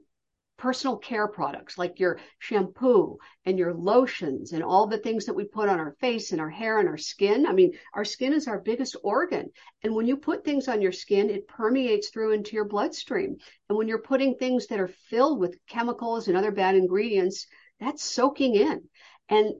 personal 0.58 0.98
care 0.98 1.28
products 1.28 1.78
like 1.78 2.00
your 2.00 2.20
shampoo 2.40 3.18
and 3.46 3.60
your 3.60 3.74
lotions 3.74 4.54
and 4.54 4.64
all 4.64 4.88
the 4.88 4.98
things 4.98 5.26
that 5.26 5.36
we 5.36 5.44
put 5.44 5.68
on 5.68 5.80
our 5.80 5.96
face 6.00 6.32
and 6.32 6.40
our 6.40 6.50
hair 6.50 6.80
and 6.80 6.88
our 6.88 6.98
skin. 6.98 7.46
I 7.46 7.52
mean, 7.52 7.78
our 7.94 8.06
skin 8.06 8.34
is 8.34 8.48
our 8.48 8.60
biggest 8.60 8.96
organ. 9.04 9.52
And 9.84 9.94
when 9.94 10.08
you 10.08 10.18
put 10.18 10.46
things 10.46 10.68
on 10.68 10.82
your 10.82 10.92
skin, 10.92 11.30
it 11.30 11.48
permeates 11.48 12.10
through 12.10 12.32
into 12.32 12.56
your 12.56 12.66
bloodstream. 12.66 13.38
And 13.68 13.78
when 13.78 13.88
you're 13.88 14.02
putting 14.02 14.36
things 14.36 14.68
that 14.68 14.80
are 14.80 14.88
filled 15.10 15.40
with 15.40 15.58
chemicals 15.68 16.28
and 16.28 16.38
other 16.38 16.52
bad 16.52 16.76
ingredients, 16.76 17.48
that's 17.80 18.04
soaking 18.04 18.56
in. 18.56 18.88
And 19.28 19.56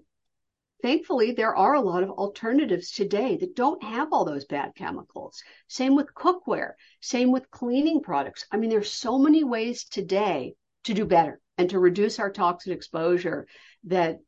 thankfully, 0.82 1.32
there 1.32 1.56
are 1.56 1.74
a 1.74 1.82
lot 1.82 2.04
of 2.04 2.12
alternatives 2.12 2.92
today 2.92 3.36
that 3.38 3.56
don't 3.56 3.84
have 3.84 4.14
all 4.14 4.24
those 4.24 4.46
bad 4.46 4.74
chemicals. 4.76 5.44
Same 5.68 5.96
with 5.96 6.14
cookware, 6.14 6.74
same 7.02 7.32
with 7.32 7.52
cleaning 7.52 8.02
products. 8.02 8.46
I 8.52 8.58
mean, 8.58 8.70
there's 8.70 8.94
so 8.94 9.18
many 9.18 9.44
ways 9.44 9.84
today 9.86 10.56
to 10.86 10.94
do 10.94 11.06
better 11.06 11.40
and 11.58 11.70
to 11.70 11.80
reduce 11.80 12.20
our 12.20 12.32
toxic 12.32 12.74
exposure 12.74 13.48
that 13.86 14.20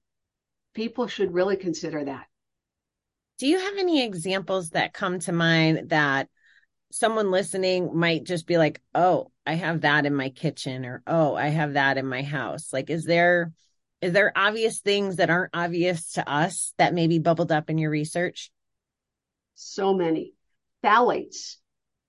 people 0.73 1.07
should 1.07 1.33
really 1.33 1.57
consider 1.57 2.03
that. 2.05 2.27
Do 3.39 3.47
you 3.47 3.59
have 3.59 3.77
any 3.77 4.03
examples 4.03 4.71
that 4.71 4.93
come 4.93 5.19
to 5.19 5.31
mind 5.31 5.89
that 5.89 6.29
someone 6.91 7.31
listening 7.31 7.95
might 7.95 8.23
just 8.23 8.47
be 8.47 8.57
like, 8.57 8.81
"Oh, 8.95 9.31
I 9.45 9.53
have 9.53 9.81
that 9.81 10.05
in 10.05 10.15
my 10.15 10.29
kitchen," 10.29 10.85
or 10.85 11.03
"Oh, 11.05 11.35
I 11.35 11.47
have 11.49 11.73
that 11.73 11.97
in 11.97 12.07
my 12.07 12.23
house"? 12.23 12.73
Like, 12.73 12.89
is 12.89 13.05
there 13.05 13.51
is 14.01 14.13
there 14.13 14.31
obvious 14.35 14.79
things 14.79 15.15
that 15.15 15.29
aren't 15.29 15.55
obvious 15.55 16.13
to 16.13 16.29
us 16.29 16.73
that 16.77 16.93
maybe 16.93 17.17
bubbled 17.19 17.51
up 17.51 17.69
in 17.69 17.77
your 17.77 17.89
research? 17.89 18.51
So 19.55 19.93
many 19.93 20.33
phthalates 20.83 21.57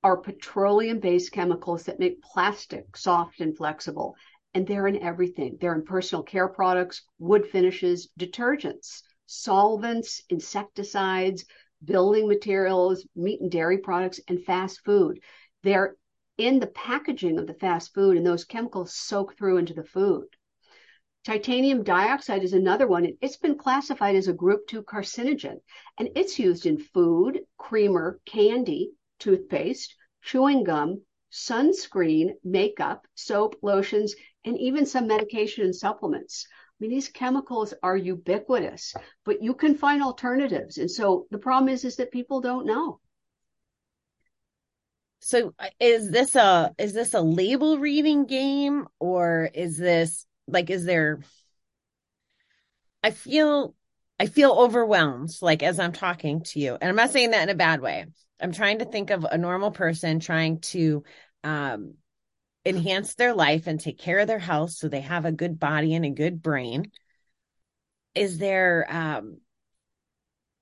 are 0.02 0.18
petroleum 0.18 1.00
based 1.00 1.32
chemicals 1.32 1.84
that 1.84 1.98
make 1.98 2.22
plastic 2.22 2.96
soft 2.96 3.40
and 3.40 3.56
flexible 3.56 4.16
and 4.54 4.66
they're 4.66 4.86
in 4.86 5.02
everything. 5.02 5.58
They're 5.60 5.74
in 5.74 5.84
personal 5.84 6.22
care 6.22 6.48
products, 6.48 7.02
wood 7.18 7.46
finishes, 7.46 8.08
detergents, 8.18 9.02
solvents, 9.26 10.22
insecticides, 10.30 11.44
building 11.84 12.26
materials, 12.28 13.06
meat 13.14 13.40
and 13.40 13.50
dairy 13.50 13.78
products, 13.78 14.20
and 14.26 14.42
fast 14.44 14.80
food. 14.84 15.20
They're 15.62 15.96
in 16.38 16.60
the 16.60 16.68
packaging 16.68 17.38
of 17.38 17.46
the 17.46 17.54
fast 17.54 17.94
food, 17.94 18.16
and 18.16 18.26
those 18.26 18.44
chemicals 18.44 18.94
soak 18.94 19.36
through 19.36 19.58
into 19.58 19.74
the 19.74 19.84
food. 19.84 20.26
Titanium 21.24 21.82
dioxide 21.82 22.42
is 22.42 22.52
another 22.52 22.86
one. 22.86 23.06
It's 23.20 23.36
been 23.36 23.58
classified 23.58 24.16
as 24.16 24.28
a 24.28 24.32
group 24.32 24.66
2 24.68 24.82
carcinogen, 24.82 25.60
and 25.98 26.08
it's 26.14 26.38
used 26.38 26.64
in 26.64 26.78
food, 26.78 27.40
creamer, 27.58 28.18
candy, 28.24 28.92
toothpaste, 29.18 29.94
chewing 30.22 30.64
gum, 30.64 31.02
sunscreen, 31.30 32.30
makeup, 32.42 33.06
soap, 33.14 33.56
lotions, 33.62 34.14
and 34.48 34.58
even 34.58 34.86
some 34.86 35.06
medication 35.06 35.64
and 35.64 35.76
supplements. 35.76 36.46
I 36.48 36.74
mean, 36.80 36.90
these 36.90 37.08
chemicals 37.08 37.74
are 37.82 37.96
ubiquitous, 37.96 38.94
but 39.24 39.42
you 39.42 39.54
can 39.54 39.74
find 39.74 40.02
alternatives. 40.02 40.78
And 40.78 40.90
so 40.90 41.26
the 41.30 41.38
problem 41.38 41.68
is, 41.68 41.84
is 41.84 41.96
that 41.96 42.10
people 42.10 42.40
don't 42.40 42.66
know. 42.66 43.00
So 45.20 45.52
is 45.80 46.10
this 46.10 46.36
a 46.36 46.72
is 46.78 46.92
this 46.92 47.12
a 47.12 47.20
label 47.20 47.78
reading 47.78 48.26
game 48.26 48.86
or 49.00 49.50
is 49.52 49.76
this 49.76 50.24
like 50.46 50.70
is 50.70 50.84
there 50.84 51.20
I 53.02 53.10
feel 53.10 53.74
I 54.20 54.26
feel 54.26 54.52
overwhelmed 54.52 55.30
like 55.42 55.64
as 55.64 55.80
I'm 55.80 55.92
talking 55.92 56.42
to 56.44 56.60
you. 56.60 56.78
And 56.80 56.88
I'm 56.88 56.96
not 56.96 57.10
saying 57.10 57.32
that 57.32 57.42
in 57.42 57.48
a 57.48 57.54
bad 57.56 57.80
way. 57.80 58.06
I'm 58.40 58.52
trying 58.52 58.78
to 58.78 58.84
think 58.84 59.10
of 59.10 59.24
a 59.24 59.36
normal 59.36 59.72
person 59.72 60.20
trying 60.20 60.60
to 60.60 61.02
um 61.42 61.94
enhance 62.68 63.14
their 63.14 63.34
life 63.34 63.66
and 63.66 63.80
take 63.80 63.98
care 63.98 64.18
of 64.18 64.26
their 64.26 64.38
health 64.38 64.72
so 64.72 64.88
they 64.88 65.00
have 65.00 65.24
a 65.24 65.32
good 65.32 65.58
body 65.58 65.94
and 65.94 66.04
a 66.04 66.10
good 66.10 66.42
brain. 66.42 66.90
Is 68.14 68.38
there 68.38 68.86
um 68.90 69.38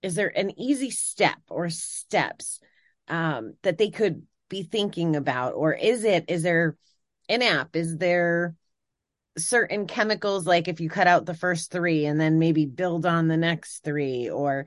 is 0.02 0.14
there 0.14 0.36
an 0.36 0.58
easy 0.58 0.90
step 0.90 1.38
or 1.48 1.68
steps 1.68 2.60
um 3.08 3.54
that 3.62 3.78
they 3.78 3.90
could 3.90 4.22
be 4.48 4.62
thinking 4.62 5.16
about? 5.16 5.54
Or 5.54 5.72
is 5.72 6.04
it 6.04 6.26
is 6.28 6.42
there 6.42 6.76
an 7.28 7.42
app? 7.42 7.75
Is 7.75 7.96
there 7.96 8.54
certain 9.36 9.86
chemicals 9.86 10.46
like 10.46 10.68
if 10.68 10.80
you 10.80 10.88
cut 10.88 11.06
out 11.06 11.26
the 11.26 11.34
first 11.34 11.70
3 11.70 12.06
and 12.06 12.20
then 12.20 12.38
maybe 12.38 12.66
build 12.66 13.04
on 13.04 13.28
the 13.28 13.36
next 13.36 13.84
3 13.84 14.30
or 14.30 14.66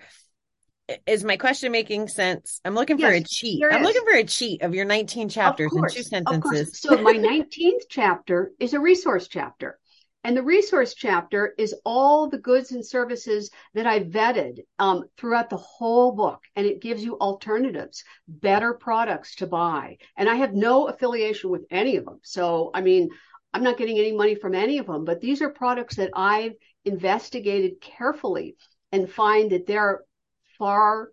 is 1.05 1.23
my 1.23 1.37
question 1.37 1.71
making 1.71 2.07
sense? 2.07 2.61
I'm 2.65 2.75
looking 2.75 2.99
yes, 2.99 3.09
for 3.09 3.15
a 3.15 3.23
cheat. 3.23 3.63
I'm 3.71 3.81
is. 3.81 3.87
looking 3.87 4.03
for 4.05 4.17
a 4.17 4.23
cheat 4.23 4.61
of 4.61 4.73
your 4.73 4.85
19 4.85 5.29
chapters 5.29 5.71
course, 5.71 5.95
in 5.95 6.03
two 6.03 6.07
sentences. 6.07 6.79
So 6.79 6.97
my 7.01 7.13
19th 7.15 7.83
chapter 7.89 8.51
is 8.59 8.73
a 8.73 8.79
resource 8.79 9.27
chapter. 9.27 9.79
And 10.25 10.35
the 10.35 10.43
resource 10.43 10.95
chapter 10.95 11.53
is 11.57 11.73
all 11.85 12.29
the 12.29 12.37
goods 12.37 12.73
and 12.73 12.85
services 12.85 13.49
that 13.73 13.87
I 13.87 14.01
vetted 14.01 14.59
um, 14.77 15.05
throughout 15.17 15.49
the 15.49 15.57
whole 15.57 16.11
book. 16.11 16.41
And 16.57 16.65
it 16.65 16.81
gives 16.81 17.03
you 17.03 17.17
alternatives, 17.19 18.03
better 18.27 18.73
products 18.73 19.35
to 19.35 19.47
buy. 19.47 19.97
And 20.17 20.27
I 20.27 20.35
have 20.35 20.53
no 20.53 20.87
affiliation 20.87 21.49
with 21.49 21.65
any 21.71 21.95
of 21.95 22.03
them. 22.03 22.19
So, 22.23 22.69
I 22.73 22.81
mean, 22.81 23.09
I'm 23.53 23.63
not 23.63 23.77
getting 23.77 23.97
any 23.97 24.11
money 24.11 24.35
from 24.35 24.55
any 24.55 24.77
of 24.77 24.87
them, 24.87 25.05
but 25.05 25.21
these 25.21 25.41
are 25.41 25.49
products 25.49 25.95
that 25.95 26.11
I've 26.13 26.53
investigated 26.83 27.79
carefully 27.81 28.57
and 28.91 29.09
find 29.09 29.51
that 29.51 29.67
they're 29.67 30.01
far 30.59 31.09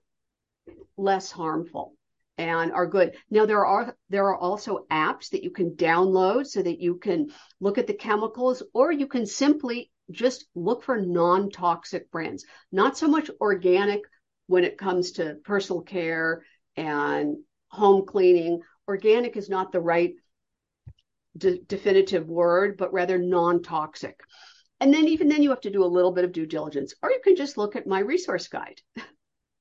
less 0.96 1.30
harmful 1.30 1.94
and 2.38 2.72
are 2.72 2.86
good. 2.86 3.16
Now 3.30 3.46
there 3.46 3.64
are 3.64 3.96
there 4.10 4.26
are 4.26 4.36
also 4.36 4.86
apps 4.90 5.30
that 5.30 5.42
you 5.42 5.50
can 5.50 5.70
download 5.70 6.46
so 6.46 6.62
that 6.62 6.80
you 6.80 6.96
can 6.96 7.30
look 7.60 7.78
at 7.78 7.86
the 7.86 7.94
chemicals 7.94 8.62
or 8.74 8.92
you 8.92 9.06
can 9.06 9.26
simply 9.26 9.90
just 10.10 10.46
look 10.54 10.82
for 10.82 11.00
non-toxic 11.00 12.10
brands. 12.10 12.44
Not 12.70 12.96
so 12.96 13.08
much 13.08 13.30
organic 13.40 14.02
when 14.46 14.64
it 14.64 14.78
comes 14.78 15.12
to 15.12 15.36
personal 15.44 15.82
care 15.82 16.44
and 16.76 17.36
home 17.68 18.04
cleaning. 18.06 18.60
Organic 18.86 19.36
is 19.36 19.48
not 19.48 19.72
the 19.72 19.80
right 19.80 20.14
de- 21.36 21.58
definitive 21.58 22.28
word, 22.28 22.76
but 22.76 22.92
rather 22.92 23.18
non-toxic. 23.18 24.20
And 24.78 24.92
then 24.92 25.08
even 25.08 25.28
then 25.28 25.42
you 25.42 25.50
have 25.50 25.62
to 25.62 25.70
do 25.70 25.84
a 25.84 25.86
little 25.86 26.12
bit 26.12 26.24
of 26.24 26.32
due 26.32 26.46
diligence 26.46 26.94
or 27.02 27.10
you 27.10 27.20
can 27.24 27.34
just 27.34 27.56
look 27.56 27.76
at 27.76 27.86
my 27.86 28.00
resource 28.00 28.48
guide. 28.48 28.80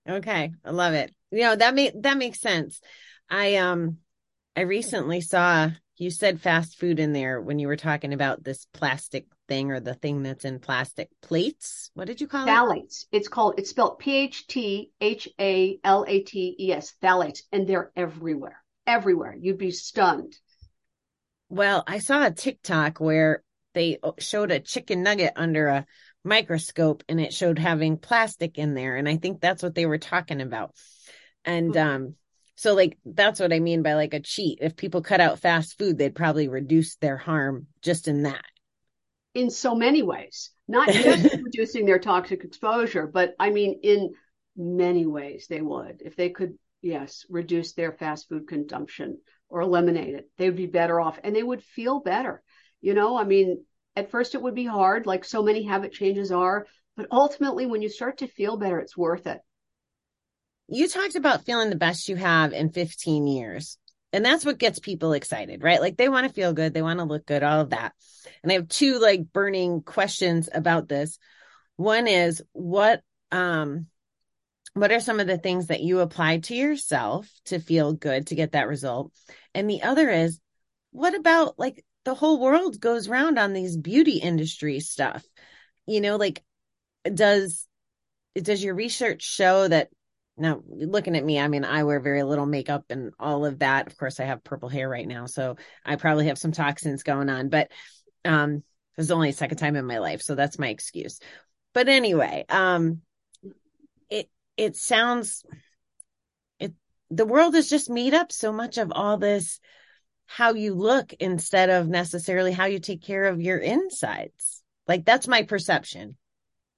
Okay, 0.08 0.54
I 0.64 0.72
love 0.72 0.94
it. 0.94 1.14
You 1.32 1.42
know 1.42 1.56
that 1.56 1.74
make 1.74 2.02
that 2.02 2.18
makes 2.18 2.40
sense. 2.40 2.80
I 3.30 3.56
um 3.56 3.98
I 4.56 4.62
recently 4.62 5.22
saw 5.22 5.70
you 5.98 6.12
said 6.12 6.42
fast 6.42 6.78
food 6.78 7.00
in 7.00 7.14
there 7.14 7.42
when 7.42 7.58
you 7.58 7.68
were 7.68 7.78
talking 7.78 8.14
about 8.14 8.44
this 8.44 8.68
plastic 8.74 9.26
thing 9.48 9.72
or 9.72 9.80
the 9.80 9.94
thing 9.94 10.24
that's 10.24 10.46
in 10.46 10.60
plastic 10.60 11.10
plates. 11.22 11.90
What 11.94 12.08
did 12.08 12.20
you 12.20 12.28
call 12.28 12.46
phthalates. 12.46 12.52
it? 12.52 12.56
Phthalates. 12.56 13.06
It's 13.12 13.28
called 13.28 13.56
it's 13.58 13.70
spelled 13.70 14.00
P 14.00 14.16
H 14.16 14.48
T 14.48 14.92
H 15.00 15.30
A 15.40 15.80
L 15.84 16.06
A 16.08 16.20
T 16.22 16.56
E 16.60 16.72
S. 16.72 16.94
Phthalates, 17.02 17.44
and 17.52 17.68
they're 17.68 17.92
everywhere. 17.96 18.62
Everywhere. 18.86 19.36
You'd 19.40 19.58
be 19.58 19.72
stunned. 19.72 20.36
Well, 21.50 21.84
I 21.88 22.00
saw 22.00 22.26
a 22.26 22.32
TikTok 22.32 23.00
where 23.00 23.44
they 23.74 24.00
showed 24.20 24.52
a 24.52 24.60
chicken 24.60 25.04
nugget 25.04 25.34
under 25.36 25.68
a 25.68 25.86
microscope 26.26 27.04
and 27.08 27.22
it 27.22 27.34
showed 27.34 27.60
having 27.60 27.98
plastic 27.98 28.58
in 28.58 28.74
there. 28.74 28.98
And 28.98 29.08
i 29.08 29.18
think 29.18 29.40
that's 29.40 29.64
what 29.64 29.76
they 29.76 29.86
were 29.86 30.00
talking 30.00 30.42
about. 30.42 30.72
And 31.46 31.74
mm-hmm. 31.74 31.96
um 31.96 32.16
so 32.56 32.74
like 32.74 32.98
that's 33.06 33.40
what 33.40 33.54
i 33.54 33.60
mean 33.60 33.84
by 33.84 33.94
like 33.94 34.14
a 34.14 34.20
cheat. 34.20 34.60
If 34.62 34.76
people 34.76 35.02
cut 35.02 35.22
out 35.22 35.40
fast 35.40 35.78
food 35.78 35.98
they'd 35.98 36.16
probably 36.16 36.48
reduce 36.48 36.96
their 36.98 37.18
harm 37.18 37.68
just 37.82 38.08
in 38.08 38.24
that. 38.24 38.44
In 39.34 39.50
so 39.50 39.76
many 39.76 40.02
ways. 40.02 40.52
Not 40.68 40.90
just 40.92 41.36
reducing 41.44 41.86
their 41.86 42.00
toxic 42.00 42.44
exposure 42.44 43.08
but 43.08 43.36
i 43.40 43.52
mean 43.52 43.80
in 43.84 44.14
many 44.58 45.06
ways 45.06 45.48
they 45.48 45.62
would. 45.62 46.02
If 46.04 46.16
they 46.16 46.30
could 46.30 46.58
yes 46.82 47.26
reduce 47.30 47.74
their 47.74 47.92
fast 47.92 48.30
food 48.30 48.48
consumption 48.48 49.20
or 49.50 49.62
eliminate 49.62 50.16
it 50.16 50.30
they 50.38 50.50
would 50.50 50.58
be 50.58 50.66
better 50.66 51.00
off 51.00 51.20
and 51.24 51.36
they 51.36 51.44
would 51.44 51.64
feel 51.64 52.00
better. 52.00 52.42
You 52.82 52.96
know 52.96 53.16
i 53.16 53.24
mean 53.24 53.64
at 53.96 54.12
first, 54.12 54.36
it 54.36 54.42
would 54.42 54.56
be 54.56 54.66
hard, 54.66 55.06
like 55.06 55.24
so 55.24 55.42
many 55.42 55.64
habit 55.64 55.94
changes 55.94 56.32
are. 56.32 56.68
But 56.98 57.08
ultimately, 57.12 57.66
when 57.66 57.82
you 57.82 57.90
start 57.90 58.20
to 58.20 58.28
feel 58.28 58.58
better, 58.58 58.80
it's 58.80 58.98
worth 58.98 59.28
it. 59.28 59.40
You 60.68 60.88
talked 60.88 61.16
about 61.16 61.46
feeling 61.46 61.70
the 61.70 61.76
best 61.76 62.10
you 62.10 62.16
have 62.16 62.54
in 62.54 62.72
15 62.72 63.28
years. 63.28 63.78
And 64.12 64.24
that's 64.24 64.46
what 64.46 64.58
gets 64.58 64.80
people 64.80 65.14
excited, 65.14 65.62
right? 65.62 65.82
Like 65.82 65.98
they 65.98 66.10
want 66.10 66.26
to 66.28 66.34
feel 66.34 66.54
good, 66.54 66.74
they 66.74 66.82
want 66.82 67.00
to 67.00 67.06
look 67.06 67.26
good, 67.26 67.44
all 67.44 67.60
of 67.60 67.72
that. 67.72 67.94
And 68.42 68.52
I 68.52 68.56
have 68.56 68.70
two 68.70 69.00
like 69.00 69.32
burning 69.34 69.82
questions 69.82 70.48
about 70.54 70.88
this. 70.88 71.20
One 71.76 72.08
is 72.08 72.42
what 72.54 73.02
um 73.32 73.88
what 74.74 74.92
are 74.92 75.00
some 75.00 75.20
of 75.20 75.28
the 75.28 75.38
things 75.38 75.68
that 75.68 75.82
you 75.82 76.00
apply 76.00 76.40
to 76.40 76.56
yourself 76.56 77.30
to 77.46 77.60
feel 77.60 77.94
good 77.94 78.28
to 78.28 78.36
get 78.36 78.54
that 78.54 78.68
result? 78.68 79.12
And 79.54 79.70
the 79.70 79.84
other 79.84 80.10
is, 80.10 80.40
what 80.92 81.16
about 81.16 81.60
like 81.60 81.84
the 82.06 82.16
whole 82.16 82.40
world 82.40 82.80
goes 82.80 83.10
round 83.10 83.38
on 83.38 83.54
these 83.54 83.76
beauty 83.76 84.18
industry 84.18 84.80
stuff? 84.80 85.26
You 85.86 86.02
know, 86.02 86.16
like 86.16 86.44
does 87.14 87.68
does 88.36 88.64
your 88.64 88.76
research 88.76 89.24
show 89.24 89.68
that 89.68 89.90
now 90.38 90.62
looking 90.68 91.16
at 91.16 91.24
me 91.24 91.40
i 91.40 91.48
mean 91.48 91.64
i 91.64 91.84
wear 91.84 92.00
very 92.00 92.24
little 92.24 92.46
makeup 92.46 92.84
and 92.90 93.14
all 93.20 93.46
of 93.46 93.60
that 93.60 93.88
of 93.88 93.98
course 93.98 94.20
i 94.20 94.26
have 94.26 94.44
purple 94.44 94.70
hair 94.70 94.90
right 94.90 95.08
now 95.08 95.26
so 95.26 95.56
i 95.86 95.96
probably 95.96 96.28
have 96.28 96.38
some 96.38 96.52
toxins 96.52 97.04
going 97.04 97.30
on 97.30 97.50
but 97.50 97.72
um 98.26 98.64
this 98.98 99.06
is 99.06 99.12
only 99.12 99.30
a 99.30 99.34
second 99.34 99.58
time 99.58 99.76
in 99.76 99.86
my 99.86 100.00
life 100.00 100.22
so 100.22 100.36
that's 100.36 100.60
my 100.60 100.68
excuse 100.68 101.20
but 101.74 101.88
anyway 101.88 102.44
um 102.50 103.02
it 104.10 104.30
it 104.58 104.76
sounds 104.76 105.46
it 106.60 106.74
the 107.10 107.26
world 107.26 107.56
is 107.56 107.70
just 107.70 107.90
made 107.90 108.14
up 108.14 108.32
so 108.32 108.52
much 108.52 108.78
of 108.78 108.92
all 108.94 109.18
this 109.18 109.60
how 110.26 110.54
you 110.54 110.74
look 110.74 111.14
instead 111.14 111.70
of 111.70 111.88
necessarily 111.88 112.52
how 112.52 112.66
you 112.66 112.80
take 112.80 113.02
care 113.02 113.26
of 113.26 113.42
your 113.42 113.58
insides 113.58 114.64
like 114.88 115.06
that's 115.06 115.28
my 115.28 115.44
perception 115.44 116.18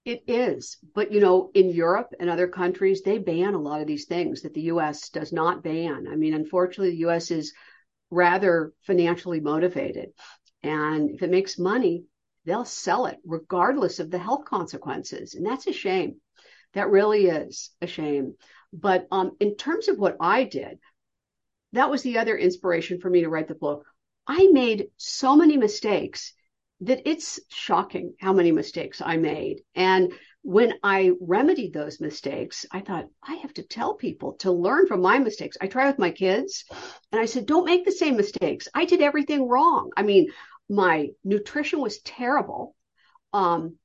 it 0.08 0.24
is. 0.26 0.78
But, 0.96 1.12
you 1.12 1.20
know, 1.20 1.52
in 1.54 1.70
Europe 1.70 2.14
and 2.18 2.30
other 2.30 2.48
countries, 2.48 3.02
they 3.02 3.18
ban 3.18 3.54
a 3.54 3.60
lot 3.60 3.82
of 3.82 3.88
these 3.88 4.06
things 4.06 4.44
that 4.44 4.54
the 4.54 4.62
US 4.74 5.10
does 5.10 5.34
not 5.34 5.64
ban. 5.64 6.08
I 6.10 6.16
mean, 6.16 6.34
unfortunately, 6.34 6.92
the 6.92 7.10
US 7.10 7.30
is 7.30 7.54
rather 8.10 8.72
financially 8.84 9.42
motivated. 9.42 10.12
And 10.64 11.12
if 11.12 11.24
it 11.24 11.30
makes 11.30 11.60
money, 11.60 12.06
they'll 12.46 12.64
sell 12.64 13.08
it 13.08 13.18
regardless 13.26 14.00
of 14.00 14.10
the 14.10 14.18
health 14.18 14.46
consequences. 14.46 15.36
And 15.36 15.46
that's 15.46 15.68
a 15.68 15.74
shame. 15.74 16.22
That 16.74 16.90
really 16.90 17.26
is 17.26 17.72
a 17.82 17.88
shame. 17.88 18.36
But 18.72 19.08
um, 19.12 19.32
in 19.42 19.56
terms 19.58 19.90
of 19.90 19.98
what 20.00 20.16
I 20.22 20.46
did, 20.46 20.80
that 21.74 21.90
was 21.90 22.02
the 22.02 22.18
other 22.18 22.38
inspiration 22.38 23.00
for 23.00 23.10
me 23.10 23.22
to 23.22 23.30
write 23.30 23.48
the 23.48 23.56
book. 23.56 23.86
I 24.26 24.48
made 24.52 24.88
so 24.98 25.36
many 25.36 25.58
mistakes 25.58 26.34
that 26.82 27.02
it's 27.10 27.40
shocking 27.50 28.14
how 28.20 28.34
many 28.34 28.52
mistakes 28.52 29.02
I 29.04 29.18
made. 29.18 29.62
And 29.74 30.14
when 30.44 30.76
I 30.84 31.12
remedied 31.20 31.74
those 31.74 32.00
mistakes, 32.00 32.66
I 32.72 32.82
thought, 32.82 33.08
I 33.24 33.36
have 33.36 33.54
to 33.56 33.64
tell 33.64 33.96
people 33.96 34.34
to 34.36 34.52
learn 34.52 34.88
from 34.88 35.02
my 35.02 35.20
mistakes. 35.20 35.58
I 35.60 35.68
try 35.68 35.88
with 35.88 36.00
my 36.00 36.12
kids 36.12 36.66
and 37.12 37.20
I 37.20 37.26
said, 37.26 37.46
don't 37.46 37.66
make 37.66 37.84
the 37.84 37.92
same 37.92 38.16
mistakes. 38.16 38.68
I 38.74 38.86
did 38.86 39.02
everything 39.02 39.48
wrong. 39.48 39.92
I 39.98 40.04
mean, 40.04 40.30
my 40.70 41.10
nutrition 41.24 41.80
was 41.80 42.00
terrible. 42.00 42.76
Um, 43.34 43.78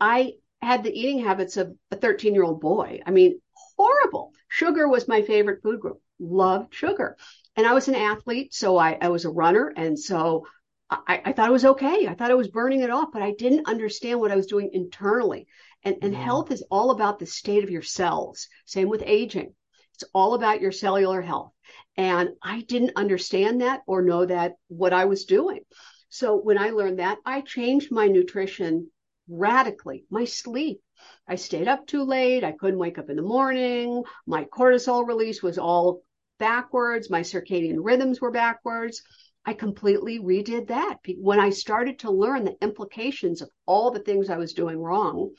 I 0.00 0.32
had 0.62 0.82
the 0.82 0.92
eating 0.92 1.24
habits 1.24 1.56
of 1.56 1.74
a 1.90 1.96
13 1.96 2.34
year 2.34 2.44
old 2.44 2.60
boy. 2.60 3.00
I 3.06 3.10
mean, 3.10 3.40
horrible. 3.76 4.32
Sugar 4.48 4.88
was 4.88 5.08
my 5.08 5.22
favorite 5.22 5.62
food 5.62 5.80
group, 5.80 6.00
loved 6.20 6.74
sugar. 6.74 7.16
And 7.56 7.66
I 7.66 7.74
was 7.74 7.88
an 7.88 7.94
athlete. 7.94 8.54
So 8.54 8.76
I, 8.76 8.98
I 9.00 9.08
was 9.08 9.24
a 9.24 9.30
runner. 9.30 9.72
And 9.74 9.98
so 9.98 10.46
I, 10.90 11.22
I, 11.24 11.32
thought 11.32 11.48
it 11.48 11.52
was 11.52 11.64
okay. 11.64 12.06
I 12.08 12.14
thought 12.14 12.30
I 12.30 12.34
was 12.34 12.48
burning 12.48 12.80
it 12.80 12.90
off, 12.90 13.10
but 13.12 13.22
I 13.22 13.32
didn't 13.32 13.68
understand 13.68 14.20
what 14.20 14.32
I 14.32 14.36
was 14.36 14.46
doing 14.46 14.70
internally. 14.72 15.46
And, 15.84 15.96
and 16.02 16.14
health 16.14 16.50
is 16.50 16.64
all 16.70 16.90
about 16.90 17.18
the 17.18 17.26
state 17.26 17.64
of 17.64 17.70
your 17.70 17.82
cells. 17.82 18.48
Same 18.66 18.88
with 18.88 19.02
aging. 19.06 19.54
It's 19.94 20.04
all 20.12 20.34
about 20.34 20.60
your 20.60 20.72
cellular 20.72 21.22
health. 21.22 21.52
And 21.96 22.30
I 22.42 22.62
didn't 22.62 22.96
understand 22.96 23.60
that 23.60 23.82
or 23.86 24.02
know 24.02 24.26
that 24.26 24.54
what 24.68 24.92
I 24.92 25.04
was 25.04 25.24
doing. 25.24 25.60
So 26.08 26.36
when 26.36 26.58
I 26.58 26.70
learned 26.70 26.98
that, 26.98 27.18
I 27.24 27.40
changed 27.42 27.92
my 27.92 28.08
nutrition 28.08 28.90
radically. 29.28 30.04
My 30.10 30.24
sleep. 30.24 30.80
I 31.26 31.36
stayed 31.36 31.68
up 31.68 31.86
too 31.86 32.02
late. 32.02 32.44
I 32.44 32.52
couldn't 32.52 32.78
wake 32.78 32.98
up 32.98 33.10
in 33.10 33.16
the 33.16 33.22
morning. 33.22 34.02
My 34.26 34.44
cortisol 34.44 35.06
release 35.06 35.42
was 35.42 35.56
all 35.56 36.02
backwards. 36.40 37.08
My 37.08 37.20
circadian 37.20 37.76
rhythms 37.78 38.20
were 38.20 38.32
backwards. 38.32 39.02
I 39.46 39.54
completely 39.54 40.18
redid 40.18 40.68
that. 40.68 40.98
When 41.18 41.38
I 41.38 41.50
started 41.50 42.00
to 42.00 42.10
learn 42.10 42.44
the 42.44 42.56
implications 42.60 43.40
of 43.40 43.50
all 43.64 43.92
the 43.92 44.00
things 44.00 44.28
I 44.28 44.36
was 44.38 44.54
doing 44.54 44.78
wrong, 44.78 45.30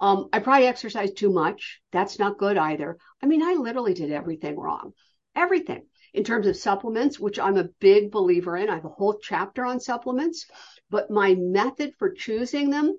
um, 0.00 0.28
I 0.32 0.40
probably 0.40 0.66
exercised 0.66 1.16
too 1.16 1.32
much. 1.32 1.80
That's 1.92 2.18
not 2.18 2.38
good 2.38 2.58
either. 2.58 2.98
I 3.22 3.26
mean, 3.26 3.42
I 3.42 3.54
literally 3.54 3.94
did 3.94 4.10
everything 4.10 4.58
wrong. 4.58 4.92
Everything. 5.34 5.86
In 6.12 6.24
terms 6.24 6.46
of 6.46 6.56
supplements, 6.56 7.20
which 7.20 7.38
I'm 7.38 7.56
a 7.56 7.68
big 7.78 8.10
believer 8.10 8.56
in, 8.56 8.68
I 8.68 8.74
have 8.74 8.84
a 8.84 8.88
whole 8.90 9.18
chapter 9.22 9.64
on 9.64 9.80
supplements, 9.80 10.46
but 10.90 11.10
my 11.10 11.34
method 11.34 11.94
for 11.98 12.10
choosing 12.10 12.70
them 12.70 12.96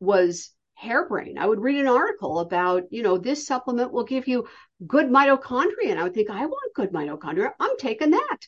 was 0.00 0.54
harebrained. 0.78 1.38
I 1.38 1.46
would 1.46 1.60
read 1.60 1.80
an 1.80 1.88
article 1.88 2.38
about, 2.38 2.84
you 2.90 3.02
know, 3.02 3.18
this 3.18 3.46
supplement 3.46 3.92
will 3.92 4.04
give 4.04 4.28
you 4.28 4.46
good 4.86 5.06
mitochondria. 5.06 5.90
And 5.90 5.98
I 5.98 6.04
would 6.04 6.14
think, 6.14 6.30
I 6.30 6.46
want 6.46 6.74
good 6.74 6.92
mitochondria. 6.92 7.50
I'm 7.58 7.76
taking 7.78 8.12
that 8.12 8.38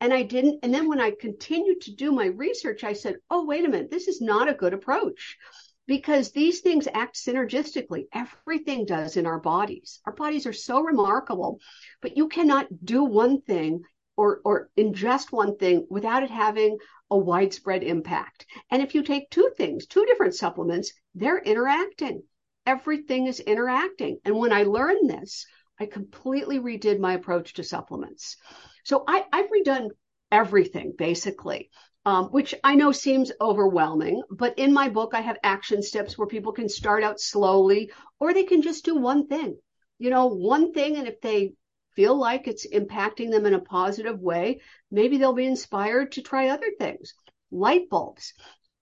and 0.00 0.12
I 0.12 0.22
didn't. 0.22 0.60
And 0.62 0.74
then 0.74 0.88
when 0.88 1.00
I 1.00 1.12
continued 1.18 1.80
to 1.82 1.94
do 1.94 2.12
my 2.12 2.26
research, 2.26 2.84
I 2.84 2.92
said, 2.92 3.16
oh, 3.30 3.46
wait 3.46 3.64
a 3.64 3.68
minute, 3.68 3.90
this 3.90 4.08
is 4.08 4.20
not 4.20 4.48
a 4.48 4.54
good 4.54 4.74
approach 4.74 5.38
because 5.86 6.32
these 6.32 6.60
things 6.60 6.86
act 6.92 7.16
synergistically. 7.16 8.04
Everything 8.12 8.84
does 8.84 9.16
in 9.16 9.26
our 9.26 9.40
bodies. 9.40 10.00
Our 10.04 10.12
bodies 10.12 10.46
are 10.46 10.52
so 10.52 10.82
remarkable, 10.82 11.60
but 12.02 12.16
you 12.16 12.28
cannot 12.28 12.66
do 12.84 13.04
one 13.04 13.40
thing 13.40 13.82
or, 14.20 14.42
or 14.44 14.68
ingest 14.76 15.32
one 15.32 15.56
thing 15.56 15.86
without 15.88 16.22
it 16.22 16.30
having 16.30 16.76
a 17.10 17.16
widespread 17.16 17.82
impact. 17.82 18.44
And 18.70 18.82
if 18.82 18.94
you 18.94 19.02
take 19.02 19.30
two 19.30 19.50
things, 19.56 19.86
two 19.86 20.04
different 20.04 20.34
supplements, 20.34 20.92
they're 21.14 21.38
interacting. 21.38 22.22
Everything 22.66 23.28
is 23.28 23.40
interacting. 23.40 24.18
And 24.26 24.36
when 24.36 24.52
I 24.52 24.64
learned 24.64 25.08
this, 25.08 25.46
I 25.80 25.86
completely 25.86 26.60
redid 26.60 27.00
my 27.00 27.14
approach 27.14 27.54
to 27.54 27.64
supplements. 27.64 28.36
So 28.84 29.04
I, 29.08 29.24
I've 29.32 29.48
redone 29.48 29.88
everything 30.30 30.92
basically. 30.98 31.70
Um, 32.06 32.26
which 32.28 32.54
I 32.64 32.76
know 32.76 32.92
seems 32.92 33.30
overwhelming, 33.42 34.22
but 34.30 34.58
in 34.58 34.72
my 34.72 34.88
book, 34.88 35.10
I 35.12 35.20
have 35.20 35.36
action 35.42 35.82
steps 35.82 36.16
where 36.16 36.26
people 36.26 36.52
can 36.52 36.66
start 36.66 37.04
out 37.04 37.20
slowly 37.20 37.90
or 38.18 38.32
they 38.32 38.44
can 38.44 38.62
just 38.62 38.86
do 38.86 38.96
one 38.96 39.26
thing, 39.26 39.58
you 39.98 40.08
know, 40.08 40.26
one 40.28 40.72
thing. 40.72 40.96
And 40.96 41.06
if 41.06 41.20
they 41.20 41.52
feel 41.94 42.18
like 42.18 42.46
it's 42.46 42.66
impacting 42.66 43.30
them 43.30 43.46
in 43.46 43.54
a 43.54 43.60
positive 43.60 44.20
way, 44.20 44.60
maybe 44.90 45.18
they'll 45.18 45.32
be 45.32 45.46
inspired 45.46 46.12
to 46.12 46.22
try 46.22 46.48
other 46.48 46.70
things. 46.78 47.14
Light 47.50 47.88
bulbs. 47.88 48.34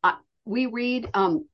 Uh, 0.02 0.16
we 0.44 0.66
read 0.66 1.08
um, 1.14 1.46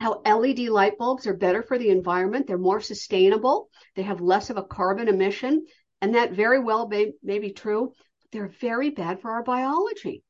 how 0.00 0.20
LED 0.26 0.60
light 0.68 0.98
bulbs 0.98 1.26
are 1.26 1.34
better 1.34 1.62
for 1.62 1.78
the 1.78 1.90
environment. 1.90 2.46
They're 2.46 2.58
more 2.58 2.80
sustainable. 2.80 3.70
They 3.94 4.02
have 4.02 4.20
less 4.20 4.50
of 4.50 4.56
a 4.56 4.64
carbon 4.64 5.08
emission. 5.08 5.64
And 6.00 6.16
that 6.16 6.32
very 6.32 6.58
well 6.58 6.88
may, 6.88 7.12
may 7.22 7.38
be 7.38 7.52
true, 7.52 7.92
but 8.20 8.30
they're 8.32 8.52
very 8.60 8.90
bad 8.90 9.20
for 9.20 9.30
our 9.30 9.44
biology. 9.44 10.24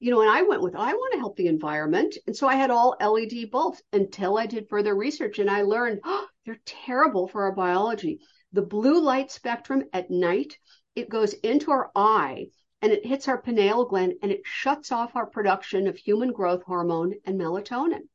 You 0.00 0.12
know, 0.12 0.22
and 0.22 0.30
I 0.30 0.42
went 0.42 0.62
with, 0.62 0.74
I 0.74 0.94
want 0.94 1.12
to 1.12 1.18
help 1.18 1.36
the 1.36 1.48
environment. 1.48 2.16
And 2.26 2.34
so 2.34 2.48
I 2.48 2.54
had 2.54 2.70
all 2.70 2.96
LED 3.00 3.50
bulbs 3.50 3.82
until 3.92 4.38
I 4.38 4.46
did 4.46 4.68
further 4.68 4.94
research 4.94 5.38
and 5.38 5.50
I 5.50 5.62
learned 5.62 6.00
oh, 6.04 6.26
they're 6.46 6.60
terrible 6.64 7.28
for 7.28 7.42
our 7.42 7.52
biology. 7.52 8.20
The 8.52 8.62
blue 8.62 9.00
light 9.00 9.30
spectrum 9.30 9.84
at 9.92 10.10
night, 10.10 10.58
it 10.94 11.10
goes 11.10 11.34
into 11.34 11.70
our 11.70 11.90
eye 11.94 12.46
and 12.80 12.92
it 12.92 13.04
hits 13.04 13.28
our 13.28 13.42
pineal 13.42 13.84
gland 13.84 14.14
and 14.22 14.32
it 14.32 14.40
shuts 14.44 14.90
off 14.90 15.16
our 15.16 15.26
production 15.26 15.86
of 15.86 15.96
human 15.96 16.32
growth 16.32 16.62
hormone 16.62 17.14
and 17.24 17.38
melatonin 17.38 18.08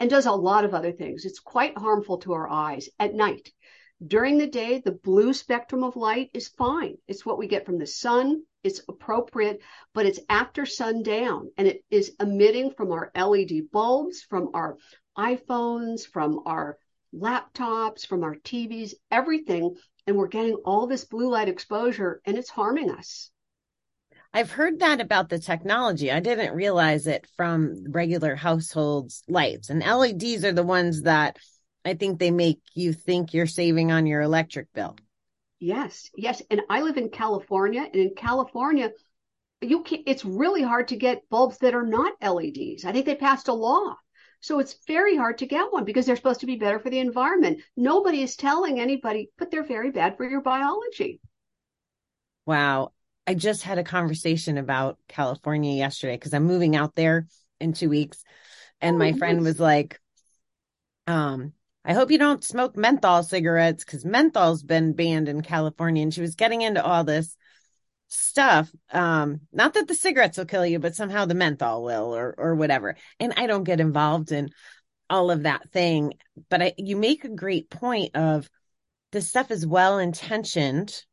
and 0.00 0.08
does 0.08 0.26
a 0.26 0.32
lot 0.32 0.64
of 0.64 0.72
other 0.72 0.92
things. 0.92 1.24
It's 1.24 1.38
quite 1.38 1.76
harmful 1.76 2.18
to 2.18 2.32
our 2.32 2.48
eyes 2.48 2.88
at 2.98 3.14
night. 3.14 3.52
During 4.04 4.38
the 4.38 4.46
day, 4.46 4.78
the 4.78 4.92
blue 4.92 5.32
spectrum 5.32 5.84
of 5.84 5.96
light 5.96 6.30
is 6.32 6.48
fine. 6.48 6.96
It's 7.06 7.26
what 7.26 7.38
we 7.38 7.46
get 7.46 7.66
from 7.66 7.78
the 7.78 7.86
sun. 7.86 8.42
It's 8.62 8.80
appropriate, 8.88 9.60
but 9.92 10.06
it's 10.06 10.20
after 10.28 10.64
sundown 10.64 11.50
and 11.56 11.68
it 11.68 11.84
is 11.90 12.16
emitting 12.18 12.70
from 12.70 12.90
our 12.90 13.12
LED 13.14 13.70
bulbs, 13.70 14.22
from 14.22 14.50
our 14.54 14.78
iPhones, 15.16 16.06
from 16.06 16.40
our 16.46 16.78
laptops, 17.14 18.06
from 18.06 18.24
our 18.24 18.36
TVs, 18.36 18.94
everything. 19.10 19.76
And 20.06 20.16
we're 20.16 20.28
getting 20.28 20.56
all 20.64 20.86
this 20.86 21.04
blue 21.04 21.30
light 21.30 21.48
exposure 21.48 22.20
and 22.26 22.36
it's 22.36 22.50
harming 22.50 22.90
us. 22.90 23.30
I've 24.32 24.50
heard 24.50 24.80
that 24.80 25.00
about 25.00 25.28
the 25.28 25.38
technology. 25.38 26.10
I 26.10 26.18
didn't 26.18 26.54
realize 26.54 27.06
it 27.06 27.26
from 27.36 27.84
regular 27.88 28.34
households 28.34 29.22
lights. 29.28 29.70
And 29.70 29.80
LEDs 29.80 30.44
are 30.44 30.52
the 30.52 30.64
ones 30.64 31.02
that 31.02 31.38
I 31.84 31.94
think 31.94 32.18
they 32.18 32.32
make 32.32 32.60
you 32.74 32.92
think 32.92 33.32
you're 33.32 33.46
saving 33.46 33.92
on 33.92 34.06
your 34.06 34.22
electric 34.22 34.72
bill. 34.72 34.96
Yes, 35.60 36.10
yes. 36.16 36.42
And 36.50 36.62
I 36.68 36.82
live 36.82 36.96
in 36.96 37.10
California, 37.10 37.82
and 37.82 37.94
in 37.94 38.14
California, 38.16 38.90
you 39.60 39.82
can 39.82 40.02
it's 40.06 40.24
really 40.24 40.62
hard 40.62 40.88
to 40.88 40.96
get 40.96 41.28
bulbs 41.30 41.58
that 41.58 41.74
are 41.74 41.86
not 41.86 42.14
LEDs. 42.20 42.84
I 42.84 42.92
think 42.92 43.06
they 43.06 43.14
passed 43.14 43.48
a 43.48 43.54
law. 43.54 43.94
So 44.44 44.58
it's 44.58 44.76
very 44.86 45.16
hard 45.16 45.38
to 45.38 45.46
get 45.46 45.72
one 45.72 45.86
because 45.86 46.04
they're 46.04 46.16
supposed 46.16 46.40
to 46.40 46.46
be 46.46 46.56
better 46.56 46.78
for 46.78 46.90
the 46.90 46.98
environment. 46.98 47.62
Nobody 47.78 48.20
is 48.20 48.36
telling 48.36 48.78
anybody, 48.78 49.30
but 49.38 49.50
they're 49.50 49.64
very 49.64 49.90
bad 49.90 50.18
for 50.18 50.28
your 50.28 50.42
biology. 50.42 51.22
Wow. 52.44 52.92
I 53.26 53.32
just 53.32 53.62
had 53.62 53.78
a 53.78 53.84
conversation 53.84 54.58
about 54.58 54.98
California 55.08 55.72
yesterday 55.72 56.16
because 56.16 56.34
I'm 56.34 56.44
moving 56.44 56.76
out 56.76 56.94
there 56.94 57.26
in 57.58 57.72
two 57.72 57.88
weeks. 57.88 58.22
And 58.82 58.96
oh, 58.96 58.98
my 58.98 59.12
nice. 59.12 59.18
friend 59.18 59.40
was 59.40 59.58
like, 59.58 59.98
um, 61.06 61.54
I 61.82 61.94
hope 61.94 62.10
you 62.10 62.18
don't 62.18 62.44
smoke 62.44 62.76
menthol 62.76 63.22
cigarettes 63.22 63.82
because 63.82 64.04
menthol's 64.04 64.62
been 64.62 64.92
banned 64.92 65.30
in 65.30 65.40
California. 65.40 66.02
And 66.02 66.12
she 66.12 66.20
was 66.20 66.34
getting 66.34 66.60
into 66.60 66.84
all 66.84 67.02
this 67.02 67.34
stuff. 68.14 68.70
Um, 68.90 69.40
not 69.52 69.74
that 69.74 69.88
the 69.88 69.94
cigarettes 69.94 70.38
will 70.38 70.44
kill 70.44 70.66
you, 70.66 70.78
but 70.78 70.96
somehow 70.96 71.24
the 71.24 71.34
menthol 71.34 71.84
will 71.84 72.14
or 72.14 72.34
or 72.36 72.54
whatever. 72.54 72.96
And 73.20 73.34
I 73.36 73.46
don't 73.46 73.64
get 73.64 73.80
involved 73.80 74.32
in 74.32 74.50
all 75.10 75.30
of 75.30 75.44
that 75.44 75.70
thing. 75.70 76.14
But 76.48 76.62
I, 76.62 76.74
you 76.78 76.96
make 76.96 77.24
a 77.24 77.28
great 77.28 77.70
point 77.70 78.16
of 78.16 78.48
this 79.12 79.28
stuff 79.28 79.50
is 79.50 79.66
well 79.66 79.98
intentioned 79.98 81.04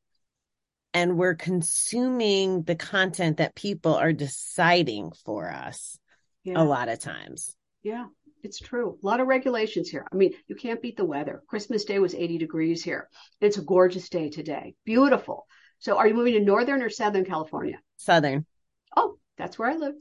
and 0.94 1.18
we're 1.18 1.36
consuming 1.36 2.64
the 2.64 2.76
content 2.76 3.38
that 3.38 3.56
people 3.56 3.96
are 3.96 4.14
deciding 4.14 5.12
for 5.24 5.50
us 5.50 5.98
yeah. 6.44 6.62
a 6.62 6.64
lot 6.64 6.90
of 6.90 7.00
times. 7.00 7.56
Yeah, 7.84 8.08
it's 8.44 8.60
true. 8.60 8.98
A 9.02 9.06
lot 9.06 9.20
of 9.20 9.28
regulations 9.28 9.90
here. 9.90 10.06
I 10.12 10.16
mean, 10.16 10.34
you 10.48 10.56
can't 10.56 10.82
beat 10.82 10.98
the 10.98 11.06
weather. 11.06 11.44
Christmas 11.48 11.86
Day 11.86 12.00
was 12.00 12.16
80 12.16 12.38
degrees 12.40 12.84
here. 12.84 13.08
It's 13.40 13.58
a 13.58 13.64
gorgeous 13.64 14.10
day 14.10 14.30
today. 14.30 14.76
Beautiful. 14.86 15.48
So, 15.82 15.98
are 15.98 16.08
you 16.08 16.13
moving 16.13 16.34
to 16.34 16.39
Northern 16.39 16.82
or 16.82 16.89
Southern 16.89 17.26
California? 17.26 17.80
Southern. 17.98 18.46
Oh, 18.96 19.17
that's 19.38 19.58
where 19.58 19.70
I 19.70 19.76
live. 19.76 19.96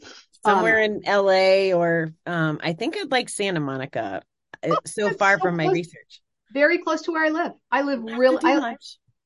Somewhere 0.44 0.78
um, 0.78 0.84
in 0.84 1.02
LA 1.06 1.72
or 1.72 2.12
um, 2.26 2.60
I 2.62 2.74
think 2.74 2.96
I'd 2.96 3.10
like 3.10 3.28
Santa 3.28 3.60
Monica. 3.60 4.22
Oh, 4.62 4.76
so 4.84 5.10
far 5.10 5.36
so 5.36 5.42
from 5.42 5.56
my 5.56 5.66
research. 5.66 6.20
Very 6.52 6.78
close 6.78 7.02
to 7.02 7.12
where 7.12 7.24
I 7.24 7.30
live. 7.30 7.52
I 7.70 7.82
live 7.82 8.02
really. 8.02 8.44
I, 8.44 8.76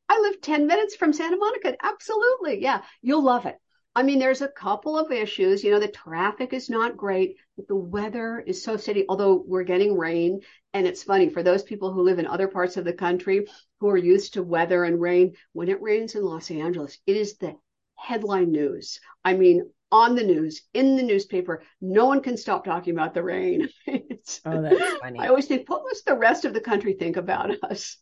I 0.08 0.20
live 0.20 0.40
10 0.40 0.66
minutes 0.66 0.94
from 0.94 1.12
Santa 1.12 1.36
Monica. 1.36 1.74
Absolutely. 1.82 2.62
Yeah. 2.62 2.82
You'll 3.02 3.24
love 3.24 3.46
it. 3.46 3.56
I 3.96 4.02
mean, 4.02 4.18
there's 4.18 4.42
a 4.42 4.48
couple 4.48 4.98
of 4.98 5.12
issues. 5.12 5.62
You 5.62 5.70
know, 5.70 5.78
the 5.78 5.88
traffic 5.88 6.52
is 6.52 6.68
not 6.68 6.96
great, 6.96 7.36
but 7.56 7.68
the 7.68 7.76
weather 7.76 8.40
is 8.40 8.62
so 8.62 8.76
steady, 8.76 9.04
although 9.08 9.44
we're 9.46 9.62
getting 9.62 9.96
rain. 9.96 10.40
And 10.72 10.86
it's 10.86 11.04
funny 11.04 11.28
for 11.28 11.44
those 11.44 11.62
people 11.62 11.92
who 11.92 12.02
live 12.02 12.18
in 12.18 12.26
other 12.26 12.48
parts 12.48 12.76
of 12.76 12.84
the 12.84 12.92
country 12.92 13.46
who 13.78 13.88
are 13.88 13.96
used 13.96 14.34
to 14.34 14.42
weather 14.42 14.84
and 14.84 15.00
rain, 15.00 15.34
when 15.52 15.68
it 15.68 15.80
rains 15.80 16.16
in 16.16 16.24
Los 16.24 16.50
Angeles, 16.50 16.98
it 17.06 17.16
is 17.16 17.36
the 17.36 17.54
headline 17.94 18.50
news. 18.50 18.98
I 19.24 19.34
mean, 19.34 19.70
on 19.92 20.16
the 20.16 20.24
news, 20.24 20.62
in 20.74 20.96
the 20.96 21.02
newspaper, 21.04 21.62
no 21.80 22.06
one 22.06 22.20
can 22.20 22.36
stop 22.36 22.64
talking 22.64 22.94
about 22.94 23.14
the 23.14 23.22
rain. 23.22 23.68
oh, 23.88 24.62
that's 24.62 24.96
funny. 25.00 25.20
I 25.20 25.28
always 25.28 25.46
think, 25.46 25.68
what 25.68 25.84
must 25.84 26.04
the 26.04 26.16
rest 26.16 26.44
of 26.44 26.52
the 26.52 26.60
country 26.60 26.94
think 26.94 27.16
about 27.16 27.52
us? 27.62 27.96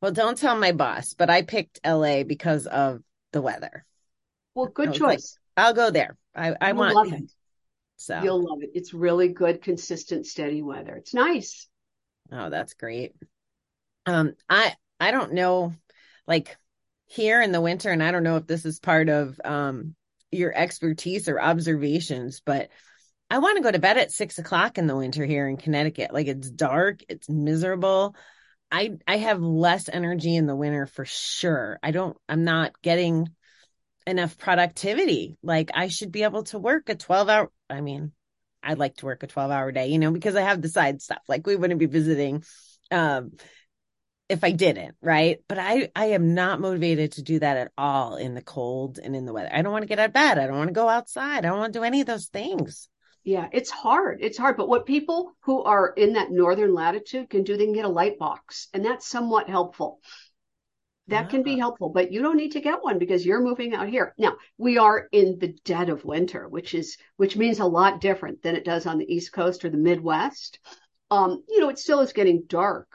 Well, 0.00 0.12
don't 0.12 0.38
tell 0.38 0.56
my 0.56 0.70
boss, 0.70 1.14
but 1.14 1.28
I 1.28 1.42
picked 1.42 1.80
LA 1.84 2.22
because 2.22 2.66
of 2.66 3.02
the 3.32 3.42
weather. 3.42 3.84
Well, 4.54 4.66
good 4.66 4.94
choice. 4.94 5.38
Like, 5.56 5.66
I'll 5.66 5.74
go 5.74 5.90
there. 5.90 6.16
I, 6.34 6.54
I 6.60 6.72
want 6.72 6.94
love 6.94 7.12
it. 7.12 7.30
So 7.96 8.20
you'll 8.22 8.42
love 8.42 8.62
it. 8.62 8.70
It's 8.74 8.94
really 8.94 9.28
good, 9.28 9.62
consistent, 9.62 10.26
steady 10.26 10.62
weather. 10.62 10.96
It's 10.96 11.14
nice. 11.14 11.68
Oh, 12.32 12.50
that's 12.50 12.74
great. 12.74 13.12
Um, 14.06 14.34
I 14.48 14.74
I 14.98 15.10
don't 15.10 15.34
know, 15.34 15.72
like 16.26 16.56
here 17.06 17.42
in 17.42 17.52
the 17.52 17.60
winter, 17.60 17.90
and 17.90 18.02
I 18.02 18.10
don't 18.10 18.22
know 18.22 18.36
if 18.36 18.46
this 18.46 18.64
is 18.64 18.80
part 18.80 19.08
of 19.08 19.38
um 19.44 19.94
your 20.30 20.56
expertise 20.56 21.28
or 21.28 21.40
observations, 21.40 22.40
but 22.44 22.70
I 23.28 23.38
want 23.38 23.56
to 23.58 23.62
go 23.62 23.70
to 23.70 23.78
bed 23.78 23.98
at 23.98 24.12
six 24.12 24.38
o'clock 24.38 24.78
in 24.78 24.86
the 24.86 24.96
winter 24.96 25.24
here 25.24 25.48
in 25.48 25.56
Connecticut. 25.56 26.12
Like 26.12 26.26
it's 26.26 26.50
dark, 26.50 27.00
it's 27.08 27.28
miserable. 27.28 28.14
I 28.72 28.98
I 29.06 29.18
have 29.18 29.40
less 29.42 29.88
energy 29.88 30.34
in 30.34 30.46
the 30.46 30.56
winter 30.56 30.86
for 30.86 31.04
sure. 31.04 31.78
I 31.82 31.90
don't 31.90 32.16
I'm 32.28 32.44
not 32.44 32.80
getting 32.82 33.28
enough 34.06 34.38
productivity. 34.38 35.36
Like 35.42 35.70
I 35.74 35.88
should 35.88 36.12
be 36.12 36.22
able 36.22 36.44
to 36.44 36.58
work 36.58 36.88
a 36.88 36.94
12 36.94 37.28
hour 37.28 37.50
I 37.68 37.80
mean, 37.80 38.12
I'd 38.62 38.78
like 38.78 38.96
to 38.98 39.06
work 39.06 39.22
a 39.22 39.26
12 39.26 39.50
hour 39.50 39.72
day, 39.72 39.88
you 39.88 39.98
know, 39.98 40.10
because 40.10 40.36
I 40.36 40.42
have 40.42 40.62
the 40.62 40.68
side 40.68 41.00
stuff. 41.02 41.22
Like 41.28 41.46
we 41.46 41.56
wouldn't 41.56 41.80
be 41.80 41.86
visiting 41.86 42.44
um 42.90 43.32
if 44.28 44.44
I 44.44 44.52
didn't, 44.52 44.94
right? 45.02 45.38
But 45.48 45.58
I 45.58 45.90
I 45.94 46.06
am 46.06 46.34
not 46.34 46.60
motivated 46.60 47.12
to 47.12 47.22
do 47.22 47.40
that 47.40 47.56
at 47.56 47.72
all 47.76 48.16
in 48.16 48.34
the 48.34 48.42
cold 48.42 48.98
and 49.02 49.16
in 49.16 49.26
the 49.26 49.32
weather. 49.32 49.50
I 49.52 49.62
don't 49.62 49.72
want 49.72 49.82
to 49.82 49.88
get 49.88 49.98
out 49.98 50.06
of 50.06 50.12
bed. 50.12 50.38
I 50.38 50.46
don't 50.46 50.56
want 50.56 50.68
to 50.68 50.74
go 50.74 50.88
outside. 50.88 51.38
I 51.44 51.48
don't 51.48 51.58
want 51.58 51.72
to 51.72 51.78
do 51.80 51.84
any 51.84 52.00
of 52.00 52.06
those 52.06 52.26
things. 52.26 52.88
Yeah, 53.24 53.48
it's 53.52 53.70
hard. 53.70 54.18
It's 54.22 54.38
hard. 54.38 54.56
But 54.56 54.68
what 54.68 54.86
people 54.86 55.32
who 55.40 55.62
are 55.62 55.92
in 55.94 56.14
that 56.14 56.30
northern 56.30 56.72
latitude 56.72 57.28
can 57.28 57.42
do, 57.42 57.56
they 57.56 57.64
can 57.64 57.74
get 57.74 57.84
a 57.84 57.88
light 57.88 58.18
box, 58.18 58.68
and 58.72 58.84
that's 58.84 59.06
somewhat 59.06 59.48
helpful. 59.48 60.00
That 61.10 61.30
can 61.30 61.42
be 61.42 61.58
helpful, 61.58 61.88
but 61.88 62.12
you 62.12 62.22
don't 62.22 62.36
need 62.36 62.52
to 62.52 62.60
get 62.60 62.82
one 62.82 62.98
because 62.98 63.24
you're 63.26 63.42
moving 63.42 63.74
out 63.74 63.88
here. 63.88 64.14
Now, 64.18 64.36
we 64.58 64.78
are 64.78 65.08
in 65.12 65.38
the 65.38 65.54
dead 65.64 65.88
of 65.88 66.04
winter, 66.04 66.48
which 66.48 66.74
is 66.74 66.96
which 67.16 67.36
means 67.36 67.58
a 67.58 67.64
lot 67.64 68.00
different 68.00 68.42
than 68.42 68.56
it 68.56 68.64
does 68.64 68.86
on 68.86 68.98
the 68.98 69.12
East 69.12 69.32
Coast 69.32 69.64
or 69.64 69.70
the 69.70 69.76
Midwest. 69.76 70.58
Um, 71.10 71.42
you 71.48 71.60
know, 71.60 71.68
it 71.68 71.78
still 71.78 72.00
is 72.00 72.12
getting 72.12 72.44
dark 72.46 72.88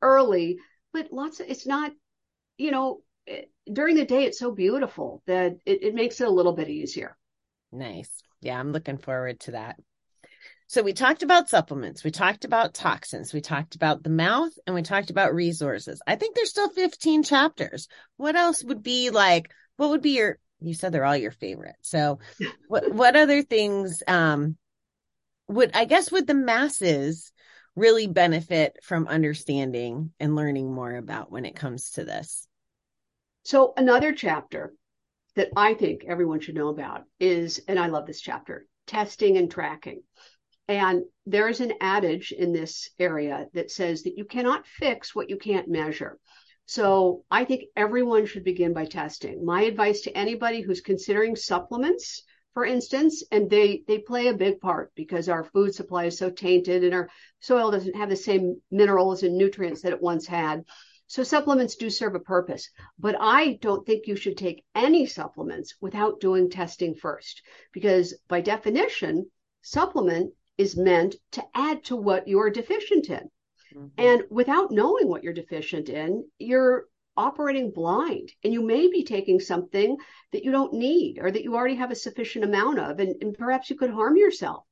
early, 0.00 0.58
but 0.92 1.12
lots 1.12 1.40
of 1.40 1.48
it's 1.48 1.66
not, 1.66 1.92
you 2.56 2.70
know, 2.70 3.02
it, 3.26 3.50
during 3.70 3.96
the 3.96 4.04
day 4.04 4.24
it's 4.24 4.38
so 4.38 4.52
beautiful 4.52 5.22
that 5.26 5.56
it, 5.66 5.82
it 5.82 5.94
makes 5.94 6.20
it 6.20 6.28
a 6.28 6.30
little 6.30 6.52
bit 6.52 6.68
easier. 6.68 7.16
Nice 7.72 8.22
yeah, 8.40 8.58
I'm 8.58 8.72
looking 8.72 8.98
forward 8.98 9.40
to 9.40 9.52
that. 9.52 9.76
So 10.68 10.82
we 10.82 10.92
talked 10.92 11.22
about 11.22 11.48
supplements, 11.48 12.02
we 12.02 12.10
talked 12.10 12.44
about 12.44 12.74
toxins, 12.74 13.32
we 13.32 13.40
talked 13.40 13.76
about 13.76 14.02
the 14.02 14.10
mouth, 14.10 14.50
and 14.66 14.74
we 14.74 14.82
talked 14.82 15.10
about 15.10 15.34
resources. 15.34 16.02
I 16.06 16.16
think 16.16 16.34
there's 16.34 16.50
still 16.50 16.68
15 16.68 17.22
chapters. 17.22 17.88
What 18.16 18.34
else 18.34 18.64
would 18.64 18.82
be 18.82 19.10
like? 19.10 19.50
What 19.76 19.90
would 19.90 20.02
be 20.02 20.16
your? 20.16 20.38
You 20.60 20.74
said 20.74 20.90
they're 20.90 21.04
all 21.04 21.16
your 21.16 21.30
favorite. 21.30 21.76
So, 21.82 22.18
what 22.68 22.92
what 22.92 23.14
other 23.14 23.42
things 23.42 24.02
um 24.08 24.56
would 25.48 25.70
I 25.74 25.84
guess 25.84 26.10
would 26.10 26.26
the 26.26 26.34
masses 26.34 27.32
really 27.76 28.06
benefit 28.06 28.78
from 28.82 29.06
understanding 29.06 30.12
and 30.18 30.34
learning 30.34 30.72
more 30.72 30.96
about 30.96 31.30
when 31.30 31.44
it 31.44 31.54
comes 31.54 31.90
to 31.92 32.04
this? 32.04 32.48
So 33.44 33.74
another 33.76 34.12
chapter 34.12 34.72
that 35.36 35.50
I 35.56 35.74
think 35.74 36.04
everyone 36.08 36.40
should 36.40 36.56
know 36.56 36.68
about 36.68 37.04
is, 37.20 37.60
and 37.68 37.78
I 37.78 37.88
love 37.88 38.06
this 38.06 38.20
chapter, 38.20 38.66
testing 38.86 39.36
and 39.36 39.50
tracking. 39.50 40.02
And 40.68 41.04
there 41.26 41.48
is 41.48 41.60
an 41.60 41.74
adage 41.80 42.32
in 42.32 42.52
this 42.52 42.90
area 42.98 43.46
that 43.54 43.70
says 43.70 44.02
that 44.02 44.18
you 44.18 44.24
cannot 44.24 44.66
fix 44.66 45.14
what 45.14 45.30
you 45.30 45.36
can't 45.36 45.68
measure. 45.68 46.18
So 46.66 47.24
I 47.30 47.44
think 47.44 47.66
everyone 47.76 48.26
should 48.26 48.42
begin 48.42 48.72
by 48.72 48.86
testing. 48.86 49.44
My 49.44 49.62
advice 49.62 50.00
to 50.02 50.16
anybody 50.16 50.62
who's 50.62 50.80
considering 50.80 51.36
supplements, 51.36 52.24
for 52.54 52.64
instance, 52.64 53.22
and 53.30 53.48
they 53.48 53.84
they 53.86 53.98
play 53.98 54.26
a 54.26 54.34
big 54.34 54.60
part 54.60 54.90
because 54.96 55.28
our 55.28 55.44
food 55.44 55.74
supply 55.74 56.06
is 56.06 56.18
so 56.18 56.30
tainted 56.30 56.82
and 56.82 56.94
our 56.94 57.08
soil 57.38 57.70
doesn't 57.70 57.94
have 57.94 58.08
the 58.08 58.16
same 58.16 58.60
minerals 58.72 59.22
and 59.22 59.36
nutrients 59.36 59.82
that 59.82 59.92
it 59.92 60.02
once 60.02 60.26
had. 60.26 60.64
So 61.06 61.22
supplements 61.22 61.76
do 61.76 61.88
serve 61.88 62.16
a 62.16 62.20
purpose, 62.20 62.68
but 62.98 63.14
I 63.20 63.58
don't 63.62 63.86
think 63.86 64.08
you 64.08 64.16
should 64.16 64.36
take 64.36 64.64
any 64.74 65.06
supplements 65.06 65.76
without 65.80 66.18
doing 66.18 66.50
testing 66.50 66.96
first, 66.96 67.42
because 67.72 68.18
by 68.26 68.40
definition, 68.40 69.30
supplement 69.62 70.32
is 70.58 70.76
meant 70.76 71.16
to 71.32 71.44
add 71.54 71.84
to 71.84 71.96
what 71.96 72.28
you're 72.28 72.50
deficient 72.50 73.08
in. 73.08 73.30
Mm-hmm. 73.74 73.86
And 73.98 74.22
without 74.30 74.70
knowing 74.70 75.08
what 75.08 75.22
you're 75.22 75.32
deficient 75.32 75.88
in, 75.88 76.24
you're 76.38 76.86
operating 77.16 77.70
blind 77.70 78.30
and 78.44 78.52
you 78.52 78.62
may 78.62 78.88
be 78.88 79.02
taking 79.02 79.40
something 79.40 79.96
that 80.32 80.44
you 80.44 80.52
don't 80.52 80.74
need 80.74 81.18
or 81.18 81.30
that 81.30 81.42
you 81.42 81.54
already 81.54 81.76
have 81.76 81.90
a 81.90 81.94
sufficient 81.94 82.44
amount 82.44 82.78
of, 82.78 82.98
and, 83.00 83.16
and 83.22 83.36
perhaps 83.36 83.70
you 83.70 83.76
could 83.76 83.90
harm 83.90 84.16
yourself. 84.16 84.64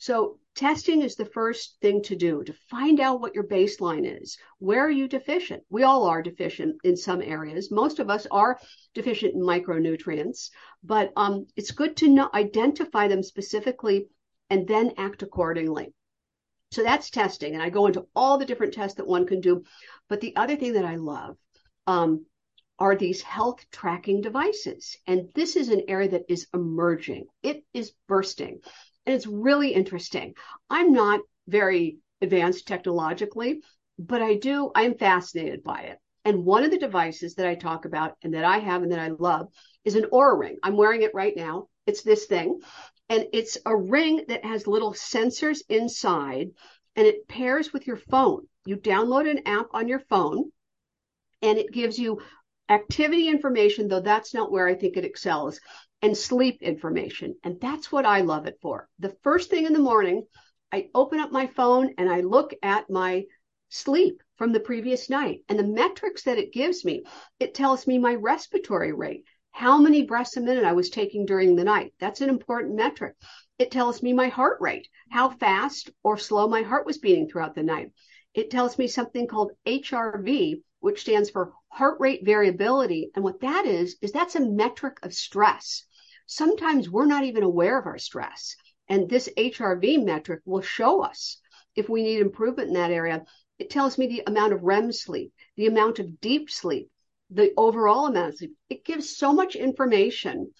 So 0.00 0.38
testing 0.54 1.02
is 1.02 1.16
the 1.16 1.24
first 1.24 1.76
thing 1.80 2.02
to 2.04 2.14
do 2.14 2.44
to 2.44 2.52
find 2.70 3.00
out 3.00 3.20
what 3.20 3.34
your 3.34 3.44
baseline 3.44 4.22
is. 4.22 4.38
Where 4.58 4.86
are 4.86 4.90
you 4.90 5.08
deficient? 5.08 5.64
We 5.70 5.82
all 5.82 6.04
are 6.04 6.22
deficient 6.22 6.76
in 6.84 6.96
some 6.96 7.20
areas. 7.20 7.72
Most 7.72 7.98
of 7.98 8.08
us 8.08 8.26
are 8.30 8.60
deficient 8.94 9.34
in 9.34 9.40
micronutrients, 9.40 10.50
but 10.84 11.12
um, 11.16 11.46
it's 11.56 11.72
good 11.72 11.96
to 11.96 12.08
know, 12.08 12.30
identify 12.32 13.08
them 13.08 13.24
specifically 13.24 14.06
and 14.50 14.66
then 14.66 14.92
act 14.96 15.22
accordingly. 15.22 15.92
So 16.70 16.82
that's 16.82 17.10
testing. 17.10 17.54
And 17.54 17.62
I 17.62 17.70
go 17.70 17.86
into 17.86 18.06
all 18.14 18.38
the 18.38 18.44
different 18.44 18.74
tests 18.74 18.96
that 18.96 19.06
one 19.06 19.26
can 19.26 19.40
do. 19.40 19.64
But 20.08 20.20
the 20.20 20.36
other 20.36 20.56
thing 20.56 20.74
that 20.74 20.84
I 20.84 20.96
love 20.96 21.36
um, 21.86 22.26
are 22.78 22.94
these 22.94 23.22
health 23.22 23.64
tracking 23.72 24.20
devices. 24.20 24.96
And 25.06 25.30
this 25.34 25.56
is 25.56 25.68
an 25.68 25.82
area 25.88 26.10
that 26.10 26.24
is 26.28 26.46
emerging, 26.54 27.26
it 27.42 27.64
is 27.72 27.92
bursting. 28.06 28.60
And 29.06 29.14
it's 29.14 29.26
really 29.26 29.72
interesting. 29.72 30.34
I'm 30.68 30.92
not 30.92 31.20
very 31.46 31.98
advanced 32.20 32.68
technologically, 32.68 33.62
but 33.98 34.20
I 34.20 34.34
do, 34.34 34.70
I'm 34.74 34.98
fascinated 34.98 35.64
by 35.64 35.80
it. 35.82 35.98
And 36.24 36.44
one 36.44 36.62
of 36.62 36.70
the 36.70 36.78
devices 36.78 37.36
that 37.36 37.46
I 37.46 37.54
talk 37.54 37.86
about 37.86 38.16
and 38.22 38.34
that 38.34 38.44
I 38.44 38.58
have 38.58 38.82
and 38.82 38.92
that 38.92 38.98
I 38.98 39.08
love 39.08 39.48
is 39.84 39.94
an 39.94 40.06
Oura 40.12 40.38
ring. 40.38 40.58
I'm 40.62 40.76
wearing 40.76 41.02
it 41.02 41.14
right 41.14 41.34
now. 41.34 41.68
It's 41.86 42.02
this 42.02 42.26
thing. 42.26 42.60
And 43.08 43.26
it's 43.32 43.56
a 43.64 43.74
ring 43.74 44.24
that 44.28 44.44
has 44.44 44.66
little 44.66 44.92
sensors 44.92 45.62
inside 45.68 46.48
and 46.94 47.06
it 47.06 47.28
pairs 47.28 47.72
with 47.72 47.86
your 47.86 47.96
phone. 47.96 48.48
You 48.66 48.76
download 48.76 49.30
an 49.30 49.46
app 49.46 49.68
on 49.72 49.88
your 49.88 50.00
phone 50.00 50.50
and 51.40 51.58
it 51.58 51.72
gives 51.72 51.98
you 51.98 52.20
activity 52.68 53.28
information, 53.28 53.88
though 53.88 54.00
that's 54.00 54.34
not 54.34 54.52
where 54.52 54.66
I 54.66 54.74
think 54.74 54.96
it 54.96 55.04
excels 55.04 55.60
and 56.02 56.16
sleep 56.16 56.62
information. 56.62 57.36
And 57.42 57.60
that's 57.60 57.90
what 57.90 58.04
I 58.04 58.20
love 58.20 58.46
it 58.46 58.58
for. 58.60 58.88
The 58.98 59.16
first 59.22 59.50
thing 59.50 59.64
in 59.64 59.72
the 59.72 59.78
morning, 59.78 60.26
I 60.70 60.88
open 60.94 61.18
up 61.18 61.32
my 61.32 61.46
phone 61.46 61.94
and 61.96 62.10
I 62.10 62.20
look 62.20 62.52
at 62.62 62.90
my 62.90 63.24
sleep 63.70 64.22
from 64.36 64.52
the 64.52 64.60
previous 64.60 65.08
night. 65.08 65.40
And 65.48 65.58
the 65.58 65.64
metrics 65.64 66.24
that 66.24 66.38
it 66.38 66.52
gives 66.52 66.84
me, 66.84 67.04
it 67.40 67.54
tells 67.54 67.86
me 67.86 67.98
my 67.98 68.14
respiratory 68.14 68.92
rate, 68.92 69.24
how 69.58 69.76
many 69.76 70.04
breaths 70.04 70.36
a 70.36 70.40
minute 70.40 70.62
I 70.62 70.72
was 70.72 70.88
taking 70.88 71.26
during 71.26 71.56
the 71.56 71.64
night. 71.64 71.92
That's 71.98 72.20
an 72.20 72.28
important 72.28 72.76
metric. 72.76 73.16
It 73.58 73.72
tells 73.72 74.04
me 74.04 74.12
my 74.12 74.28
heart 74.28 74.58
rate, 74.60 74.86
how 75.10 75.30
fast 75.30 75.90
or 76.04 76.16
slow 76.16 76.46
my 76.46 76.62
heart 76.62 76.86
was 76.86 76.98
beating 76.98 77.28
throughout 77.28 77.56
the 77.56 77.64
night. 77.64 77.90
It 78.34 78.52
tells 78.52 78.78
me 78.78 78.86
something 78.86 79.26
called 79.26 79.50
HRV, 79.66 80.62
which 80.78 81.00
stands 81.00 81.30
for 81.30 81.54
heart 81.70 81.98
rate 81.98 82.24
variability. 82.24 83.10
And 83.16 83.24
what 83.24 83.40
that 83.40 83.66
is, 83.66 83.96
is 84.00 84.12
that's 84.12 84.36
a 84.36 84.48
metric 84.48 84.98
of 85.02 85.12
stress. 85.12 85.82
Sometimes 86.26 86.88
we're 86.88 87.06
not 87.06 87.24
even 87.24 87.42
aware 87.42 87.80
of 87.80 87.86
our 87.86 87.98
stress. 87.98 88.54
And 88.88 89.10
this 89.10 89.28
HRV 89.36 90.04
metric 90.04 90.40
will 90.44 90.62
show 90.62 91.02
us 91.02 91.40
if 91.74 91.88
we 91.88 92.04
need 92.04 92.20
improvement 92.20 92.68
in 92.68 92.74
that 92.74 92.92
area. 92.92 93.24
It 93.58 93.70
tells 93.70 93.98
me 93.98 94.06
the 94.06 94.22
amount 94.24 94.52
of 94.52 94.62
REM 94.62 94.92
sleep, 94.92 95.32
the 95.56 95.66
amount 95.66 95.98
of 95.98 96.20
deep 96.20 96.48
sleep, 96.48 96.92
the 97.30 97.52
overall 97.56 98.06
amount. 98.06 98.40
It 98.70 98.84
gives 98.84 99.16
so 99.16 99.32
much 99.32 99.56
information. 99.56 100.52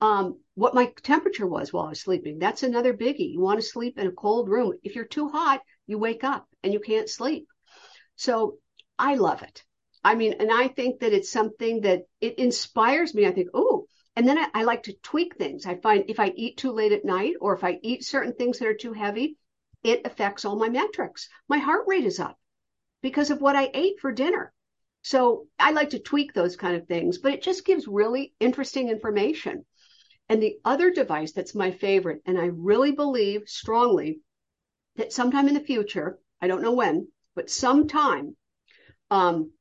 Um, 0.00 0.40
what 0.54 0.74
my 0.74 0.92
temperature 1.02 1.46
was 1.46 1.72
while 1.72 1.86
I 1.86 1.90
was 1.90 2.00
sleeping. 2.00 2.38
That's 2.38 2.62
another 2.62 2.92
biggie. 2.92 3.32
You 3.32 3.40
want 3.40 3.60
to 3.60 3.66
sleep 3.66 3.98
in 3.98 4.06
a 4.06 4.12
cold 4.12 4.48
room. 4.48 4.74
If 4.82 4.94
you're 4.94 5.06
too 5.06 5.28
hot, 5.28 5.62
you 5.86 5.98
wake 5.98 6.24
up 6.24 6.46
and 6.62 6.72
you 6.72 6.80
can't 6.80 7.08
sleep. 7.08 7.46
So 8.16 8.58
I 8.98 9.14
love 9.14 9.42
it. 9.42 9.64
I 10.04 10.14
mean, 10.14 10.34
and 10.38 10.50
I 10.52 10.68
think 10.68 11.00
that 11.00 11.12
it's 11.12 11.32
something 11.32 11.80
that 11.82 12.02
it 12.20 12.38
inspires 12.38 13.14
me. 13.14 13.26
I 13.26 13.32
think, 13.32 13.48
oh, 13.54 13.86
and 14.14 14.26
then 14.26 14.38
I, 14.38 14.48
I 14.54 14.62
like 14.64 14.84
to 14.84 14.96
tweak 15.02 15.36
things. 15.36 15.66
I 15.66 15.76
find 15.76 16.04
if 16.08 16.20
I 16.20 16.28
eat 16.36 16.56
too 16.56 16.72
late 16.72 16.92
at 16.92 17.04
night 17.04 17.34
or 17.40 17.54
if 17.54 17.64
I 17.64 17.78
eat 17.82 18.04
certain 18.04 18.34
things 18.34 18.58
that 18.58 18.68
are 18.68 18.74
too 18.74 18.92
heavy, 18.92 19.36
it 19.82 20.02
affects 20.04 20.44
all 20.44 20.56
my 20.56 20.68
metrics. 20.68 21.28
My 21.48 21.58
heart 21.58 21.84
rate 21.86 22.04
is 22.04 22.20
up 22.20 22.38
because 23.02 23.30
of 23.30 23.40
what 23.40 23.56
I 23.56 23.70
ate 23.72 24.00
for 24.00 24.12
dinner. 24.12 24.52
So 25.06 25.46
I 25.56 25.70
like 25.70 25.90
to 25.90 26.00
tweak 26.00 26.32
those 26.32 26.56
kind 26.56 26.74
of 26.74 26.88
things, 26.88 27.18
but 27.18 27.32
it 27.32 27.40
just 27.40 27.64
gives 27.64 27.86
really 27.86 28.34
interesting 28.40 28.88
information. 28.88 29.64
And 30.28 30.42
the 30.42 30.56
other 30.64 30.90
device 30.90 31.30
that's 31.30 31.54
my 31.54 31.70
favorite, 31.70 32.22
and 32.26 32.36
I 32.36 32.46
really 32.46 32.90
believe 32.90 33.42
strongly 33.46 34.18
that 34.96 35.12
sometime 35.12 35.46
in 35.46 35.54
the 35.54 35.60
future, 35.60 36.18
I 36.42 36.48
don't 36.48 36.60
know 36.60 36.72
when, 36.72 37.06
but 37.36 37.48
sometime, 37.48 38.36
um, 39.08 39.52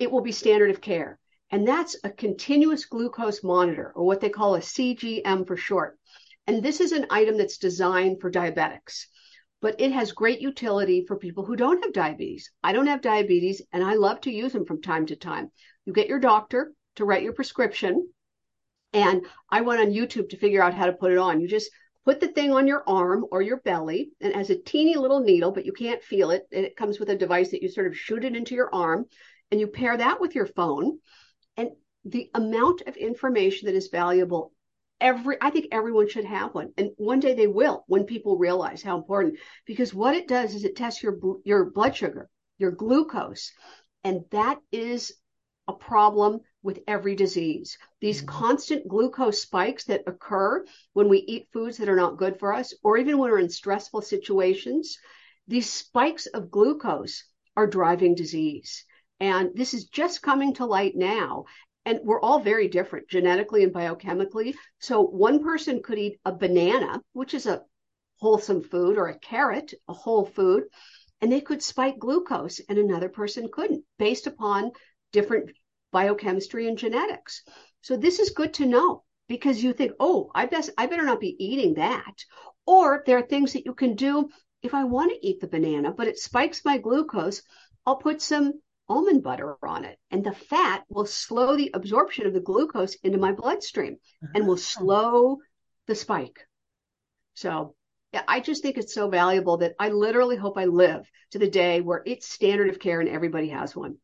it 0.00 0.10
will 0.10 0.20
be 0.20 0.32
standard 0.32 0.70
of 0.70 0.80
care. 0.80 1.20
And 1.52 1.64
that's 1.68 1.94
a 2.02 2.10
continuous 2.10 2.84
glucose 2.84 3.44
monitor, 3.44 3.92
or 3.94 4.04
what 4.04 4.20
they 4.20 4.30
call 4.30 4.56
a 4.56 4.60
CGM 4.60 5.46
for 5.46 5.56
short. 5.56 5.96
And 6.48 6.60
this 6.60 6.80
is 6.80 6.90
an 6.90 7.06
item 7.08 7.38
that's 7.38 7.58
designed 7.58 8.20
for 8.20 8.32
diabetics 8.32 9.06
but 9.62 9.76
it 9.78 9.92
has 9.92 10.10
great 10.10 10.40
utility 10.40 11.04
for 11.06 11.16
people 11.16 11.44
who 11.44 11.54
don't 11.54 11.82
have 11.84 11.92
diabetes. 11.92 12.50
I 12.64 12.72
don't 12.72 12.88
have 12.88 13.00
diabetes 13.00 13.62
and 13.72 13.82
I 13.82 13.94
love 13.94 14.20
to 14.22 14.32
use 14.32 14.52
them 14.52 14.66
from 14.66 14.82
time 14.82 15.06
to 15.06 15.16
time. 15.16 15.50
You 15.86 15.92
get 15.92 16.08
your 16.08 16.18
doctor 16.18 16.74
to 16.96 17.04
write 17.04 17.22
your 17.22 17.32
prescription. 17.32 18.08
And 18.92 19.24
I 19.48 19.60
went 19.60 19.80
on 19.80 19.92
YouTube 19.92 20.30
to 20.30 20.36
figure 20.36 20.62
out 20.62 20.74
how 20.74 20.86
to 20.86 20.92
put 20.92 21.12
it 21.12 21.18
on. 21.18 21.40
You 21.40 21.46
just 21.46 21.70
put 22.04 22.18
the 22.18 22.28
thing 22.28 22.52
on 22.52 22.66
your 22.66 22.82
arm 22.88 23.24
or 23.30 23.40
your 23.40 23.58
belly 23.58 24.10
and 24.20 24.32
it 24.32 24.36
has 24.36 24.50
a 24.50 24.56
teeny 24.56 24.96
little 24.96 25.20
needle, 25.20 25.52
but 25.52 25.64
you 25.64 25.72
can't 25.72 26.02
feel 26.02 26.32
it. 26.32 26.42
And 26.52 26.66
it 26.66 26.76
comes 26.76 26.98
with 26.98 27.08
a 27.10 27.16
device 27.16 27.52
that 27.52 27.62
you 27.62 27.68
sort 27.68 27.86
of 27.86 27.96
shoot 27.96 28.24
it 28.24 28.36
into 28.36 28.56
your 28.56 28.74
arm 28.74 29.06
and 29.52 29.60
you 29.60 29.68
pair 29.68 29.96
that 29.96 30.20
with 30.20 30.34
your 30.34 30.46
phone. 30.46 30.98
And 31.56 31.70
the 32.04 32.28
amount 32.34 32.82
of 32.88 32.96
information 32.96 33.66
that 33.66 33.76
is 33.76 33.88
valuable 33.92 34.52
every 35.02 35.36
i 35.40 35.50
think 35.50 35.66
everyone 35.72 36.08
should 36.08 36.24
have 36.24 36.54
one. 36.54 36.72
And 36.78 36.90
one 36.96 37.20
day 37.20 37.34
they 37.34 37.46
will 37.46 37.84
when 37.86 38.04
people 38.04 38.38
realize 38.38 38.82
how 38.82 38.96
important 38.96 39.38
because 39.66 39.92
what 39.92 40.14
it 40.14 40.28
does 40.28 40.54
is 40.54 40.64
it 40.64 40.76
tests 40.76 41.02
your 41.02 41.18
your 41.44 41.70
blood 41.70 41.96
sugar 41.96 42.28
your 42.58 42.70
glucose. 42.70 43.52
And 44.04 44.24
that 44.30 44.58
is 44.70 45.12
a 45.68 45.72
problem 45.72 46.40
with 46.62 46.80
every 46.86 47.16
disease. 47.16 47.76
These 48.00 48.18
mm-hmm. 48.18 48.28
constant 48.28 48.88
glucose 48.88 49.42
spikes 49.42 49.84
that 49.84 50.04
occur 50.06 50.64
when 50.92 51.08
we 51.08 51.18
eat 51.18 51.48
foods 51.52 51.78
that 51.78 51.88
are 51.88 51.96
not 51.96 52.18
good 52.18 52.38
for 52.38 52.52
us 52.52 52.72
or 52.84 52.96
even 52.96 53.18
when 53.18 53.30
we're 53.30 53.40
in 53.40 53.48
stressful 53.48 54.02
situations 54.02 54.98
these 55.48 55.68
spikes 55.68 56.26
of 56.26 56.50
glucose 56.50 57.24
are 57.56 57.66
driving 57.66 58.14
disease. 58.14 58.84
And 59.20 59.50
this 59.54 59.74
is 59.74 59.84
just 59.84 60.22
coming 60.22 60.54
to 60.54 60.66
light 60.66 60.94
now 60.96 61.44
and 61.84 62.00
we're 62.04 62.20
all 62.20 62.38
very 62.38 62.68
different 62.68 63.08
genetically 63.08 63.64
and 63.64 63.72
biochemically. 63.72 64.54
So 64.78 65.02
one 65.02 65.42
person 65.42 65.82
could 65.82 65.98
eat 65.98 66.20
a 66.24 66.32
banana, 66.32 67.00
which 67.12 67.34
is 67.34 67.46
a 67.46 67.62
wholesome 68.18 68.62
food, 68.62 68.98
or 68.98 69.08
a 69.08 69.18
carrot, 69.18 69.74
a 69.88 69.92
whole 69.92 70.24
food, 70.24 70.64
and 71.20 71.30
they 71.30 71.40
could 71.40 71.62
spike 71.62 71.98
glucose, 71.98 72.60
and 72.68 72.78
another 72.78 73.08
person 73.08 73.48
couldn't, 73.52 73.84
based 73.98 74.26
upon 74.26 74.70
different 75.12 75.50
biochemistry 75.92 76.68
and 76.68 76.78
genetics. 76.78 77.42
So 77.82 77.96
this 77.96 78.18
is 78.18 78.30
good 78.30 78.54
to 78.54 78.66
know 78.66 79.04
because 79.28 79.62
you 79.62 79.72
think, 79.72 79.92
oh, 80.00 80.30
I 80.34 80.46
best 80.46 80.70
I 80.78 80.86
better 80.86 81.04
not 81.04 81.20
be 81.20 81.36
eating 81.38 81.74
that. 81.74 82.14
Or 82.66 83.02
there 83.06 83.18
are 83.18 83.26
things 83.26 83.52
that 83.52 83.66
you 83.66 83.74
can 83.74 83.94
do 83.94 84.28
if 84.62 84.74
I 84.74 84.84
want 84.84 85.10
to 85.10 85.26
eat 85.26 85.40
the 85.40 85.48
banana, 85.48 85.92
but 85.92 86.06
it 86.06 86.18
spikes 86.18 86.64
my 86.64 86.78
glucose. 86.78 87.42
I'll 87.84 87.96
put 87.96 88.22
some 88.22 88.60
almond 88.92 89.22
butter 89.22 89.56
on 89.62 89.84
it. 89.84 89.98
And 90.10 90.22
the 90.22 90.32
fat 90.32 90.84
will 90.88 91.06
slow 91.06 91.56
the 91.56 91.70
absorption 91.72 92.26
of 92.26 92.34
the 92.34 92.40
glucose 92.40 92.94
into 92.96 93.18
my 93.18 93.32
bloodstream 93.32 93.96
and 94.34 94.46
will 94.46 94.54
uh-huh. 94.54 94.62
slow 94.62 95.38
the 95.86 95.94
spike. 95.94 96.46
So 97.34 97.74
yeah, 98.12 98.22
I 98.28 98.40
just 98.40 98.62
think 98.62 98.76
it's 98.76 98.94
so 98.94 99.08
valuable 99.08 99.58
that 99.58 99.72
I 99.78 99.88
literally 99.88 100.36
hope 100.36 100.58
I 100.58 100.66
live 100.66 101.08
to 101.30 101.38
the 101.38 101.48
day 101.48 101.80
where 101.80 102.02
it's 102.04 102.28
standard 102.28 102.68
of 102.68 102.78
care 102.78 103.00
and 103.00 103.08
everybody 103.08 103.48
has 103.48 103.74
one. 103.74 103.96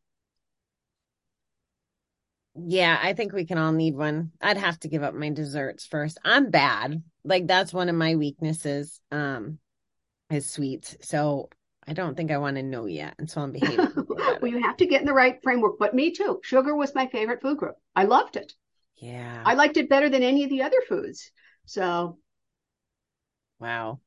Yeah, 2.55 2.99
I 3.01 3.13
think 3.13 3.31
we 3.31 3.45
can 3.45 3.59
all 3.59 3.71
need 3.71 3.95
one. 3.95 4.31
I'd 4.41 4.57
have 4.57 4.79
to 4.79 4.87
give 4.87 5.03
up 5.03 5.13
my 5.13 5.29
desserts 5.29 5.85
first. 5.85 6.17
I'm 6.25 6.49
bad. 6.49 7.03
Like 7.23 7.45
that's 7.45 7.71
one 7.71 7.89
of 7.89 7.95
my 7.95 8.15
weaknesses. 8.15 8.99
Um 9.11 9.59
is 10.31 10.49
sweets. 10.49 10.97
So 11.01 11.49
I 11.87 11.93
don't 11.93 12.15
think 12.15 12.31
I 12.31 12.37
want 12.37 12.57
to 12.57 12.63
know 12.63 12.85
yet 12.85 13.15
until 13.17 13.43
I'm 13.43 13.51
behaving. 13.51 13.87
well, 14.41 14.51
you 14.51 14.61
have 14.61 14.77
to 14.77 14.85
get 14.85 15.01
in 15.01 15.07
the 15.07 15.13
right 15.13 15.41
framework. 15.43 15.79
But 15.79 15.93
me 15.93 16.11
too. 16.11 16.39
Sugar 16.43 16.75
was 16.75 16.95
my 16.95 17.07
favorite 17.07 17.41
food 17.41 17.57
group. 17.57 17.75
I 17.95 18.03
loved 18.05 18.35
it. 18.35 18.53
Yeah. 18.97 19.43
I 19.45 19.53
liked 19.53 19.77
it 19.77 19.89
better 19.89 20.09
than 20.09 20.23
any 20.23 20.43
of 20.43 20.49
the 20.49 20.63
other 20.63 20.81
foods. 20.87 21.31
So 21.65 22.17
wow. 23.59 23.99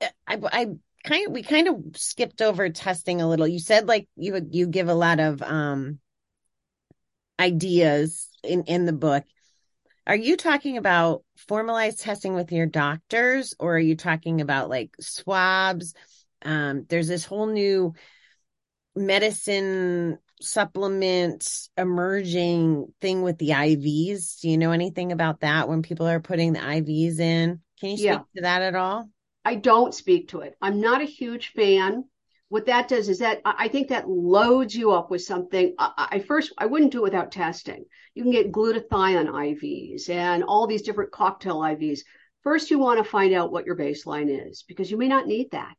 I 0.00 0.08
I 0.26 0.66
kind 1.04 1.26
of 1.26 1.32
we 1.32 1.42
kind 1.42 1.68
of 1.68 1.96
skipped 1.96 2.42
over 2.42 2.68
testing 2.70 3.20
a 3.20 3.28
little. 3.28 3.48
You 3.48 3.58
said 3.58 3.88
like 3.88 4.08
you 4.16 4.46
you 4.50 4.66
give 4.66 4.88
a 4.88 4.94
lot 4.94 5.20
of 5.20 5.42
um 5.42 5.98
ideas 7.38 8.28
in 8.42 8.64
in 8.64 8.86
the 8.86 8.92
book. 8.92 9.24
Are 10.06 10.16
you 10.16 10.36
talking 10.36 10.76
about 10.76 11.24
formalized 11.36 12.00
testing 12.00 12.34
with 12.34 12.52
your 12.52 12.66
doctors 12.66 13.54
or 13.58 13.76
are 13.76 13.80
you 13.80 13.96
talking 13.96 14.40
about 14.40 14.68
like 14.68 14.94
swabs? 15.00 15.94
Um, 16.42 16.84
there's 16.88 17.08
this 17.08 17.24
whole 17.24 17.46
new 17.46 17.94
medicine 18.96 20.18
supplement 20.40 21.68
emerging 21.76 22.92
thing 23.00 23.22
with 23.22 23.38
the 23.38 23.50
IVs. 23.50 24.40
Do 24.40 24.48
you 24.48 24.58
know 24.58 24.72
anything 24.72 25.12
about 25.12 25.40
that 25.40 25.68
when 25.68 25.82
people 25.82 26.06
are 26.06 26.20
putting 26.20 26.52
the 26.52 26.60
IVs 26.60 27.18
in? 27.18 27.60
Can 27.80 27.90
you 27.90 27.96
speak 27.96 28.06
yeah. 28.06 28.18
to 28.36 28.42
that 28.42 28.62
at 28.62 28.74
all? 28.74 29.08
I 29.44 29.56
don't 29.56 29.94
speak 29.94 30.28
to 30.28 30.40
it. 30.40 30.56
I'm 30.60 30.80
not 30.80 31.02
a 31.02 31.06
huge 31.06 31.52
fan. 31.52 32.04
What 32.48 32.66
that 32.66 32.88
does 32.88 33.08
is 33.08 33.18
that 33.18 33.40
I 33.44 33.68
think 33.68 33.88
that 33.88 34.08
loads 34.08 34.74
you 34.74 34.92
up 34.92 35.10
with 35.10 35.22
something. 35.22 35.74
I, 35.78 36.08
I 36.12 36.18
first 36.20 36.52
I 36.56 36.66
wouldn't 36.66 36.92
do 36.92 37.00
it 37.00 37.10
without 37.10 37.32
testing. 37.32 37.84
You 38.14 38.22
can 38.22 38.32
get 38.32 38.52
glutathione 38.52 39.28
IVs 39.28 40.08
and 40.08 40.44
all 40.44 40.66
these 40.66 40.82
different 40.82 41.10
cocktail 41.10 41.60
IVs. 41.60 42.00
First, 42.42 42.70
you 42.70 42.78
want 42.78 42.98
to 42.98 43.10
find 43.10 43.34
out 43.34 43.50
what 43.50 43.66
your 43.66 43.76
baseline 43.76 44.48
is 44.48 44.64
because 44.68 44.90
you 44.90 44.98
may 44.98 45.08
not 45.08 45.26
need 45.26 45.50
that 45.50 45.76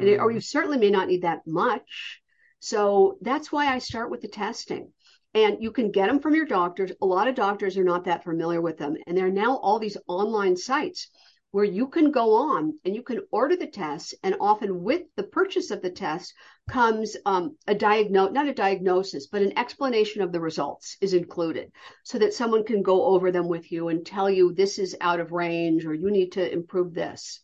and 0.00 0.08
it, 0.08 0.18
or 0.18 0.30
you 0.30 0.38
mm. 0.38 0.44
certainly 0.44 0.78
may 0.78 0.90
not 0.90 1.08
need 1.08 1.22
that 1.22 1.46
much. 1.46 2.20
So 2.60 3.18
that's 3.20 3.52
why 3.52 3.72
I 3.72 3.78
start 3.78 4.10
with 4.10 4.20
the 4.20 4.28
testing. 4.28 4.92
And 5.34 5.62
you 5.62 5.70
can 5.70 5.90
get 5.90 6.06
them 6.06 6.20
from 6.20 6.34
your 6.34 6.46
doctors. 6.46 6.92
A 7.02 7.06
lot 7.06 7.28
of 7.28 7.34
doctors 7.34 7.76
are 7.76 7.84
not 7.84 8.04
that 8.04 8.24
familiar 8.24 8.60
with 8.60 8.78
them. 8.78 8.96
And 9.06 9.16
there 9.16 9.26
are 9.26 9.30
now 9.30 9.58
all 9.58 9.78
these 9.78 9.98
online 10.08 10.56
sites 10.56 11.08
where 11.50 11.64
you 11.64 11.88
can 11.88 12.10
go 12.10 12.34
on 12.34 12.78
and 12.84 12.94
you 12.94 13.02
can 13.02 13.20
order 13.30 13.56
the 13.56 13.66
tests. 13.66 14.14
And 14.22 14.36
often 14.40 14.82
with 14.82 15.02
the 15.16 15.22
purchase 15.22 15.70
of 15.70 15.82
the 15.82 15.90
test 15.90 16.32
comes 16.68 17.16
um, 17.26 17.56
a 17.66 17.74
diagnose, 17.74 18.32
not 18.32 18.48
a 18.48 18.54
diagnosis, 18.54 19.26
but 19.26 19.42
an 19.42 19.56
explanation 19.58 20.22
of 20.22 20.32
the 20.32 20.40
results 20.40 20.96
is 21.00 21.12
included 21.12 21.70
so 22.02 22.18
that 22.18 22.34
someone 22.34 22.64
can 22.64 22.82
go 22.82 23.04
over 23.04 23.30
them 23.30 23.48
with 23.48 23.70
you 23.70 23.88
and 23.88 24.06
tell 24.06 24.30
you 24.30 24.52
this 24.52 24.78
is 24.78 24.96
out 25.00 25.20
of 25.20 25.32
range 25.32 25.84
or 25.84 25.92
you 25.92 26.10
need 26.10 26.32
to 26.32 26.52
improve 26.52 26.94
this. 26.94 27.42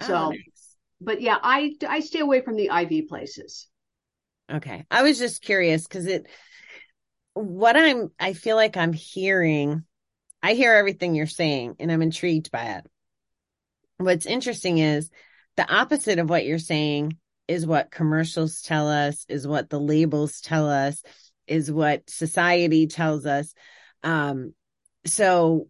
Oh, 0.00 0.06
so 0.06 0.30
nice 0.30 0.54
but 1.04 1.20
yeah, 1.20 1.38
I 1.42 1.74
I 1.86 2.00
stay 2.00 2.20
away 2.20 2.40
from 2.40 2.56
the 2.56 2.70
IV 2.72 3.08
places. 3.08 3.68
Okay. 4.52 4.84
I 4.90 5.02
was 5.02 5.18
just 5.18 5.42
curious 5.42 5.84
because 5.86 6.06
it 6.06 6.26
what 7.34 7.76
I'm 7.76 8.10
I 8.18 8.32
feel 8.32 8.56
like 8.56 8.76
I'm 8.76 8.92
hearing 8.92 9.84
I 10.42 10.54
hear 10.54 10.74
everything 10.74 11.14
you're 11.14 11.26
saying 11.26 11.76
and 11.80 11.90
I'm 11.90 12.02
intrigued 12.02 12.50
by 12.50 12.76
it. 12.76 12.86
What's 13.96 14.26
interesting 14.26 14.78
is 14.78 15.10
the 15.56 15.72
opposite 15.72 16.18
of 16.18 16.28
what 16.28 16.44
you're 16.44 16.58
saying 16.58 17.16
is 17.48 17.66
what 17.66 17.90
commercials 17.90 18.62
tell 18.62 18.88
us, 18.88 19.24
is 19.28 19.46
what 19.46 19.70
the 19.70 19.80
labels 19.80 20.40
tell 20.40 20.68
us, 20.68 21.02
is 21.46 21.70
what 21.70 22.08
society 22.08 22.86
tells 22.86 23.26
us. 23.26 23.54
Um, 24.02 24.54
so 25.04 25.68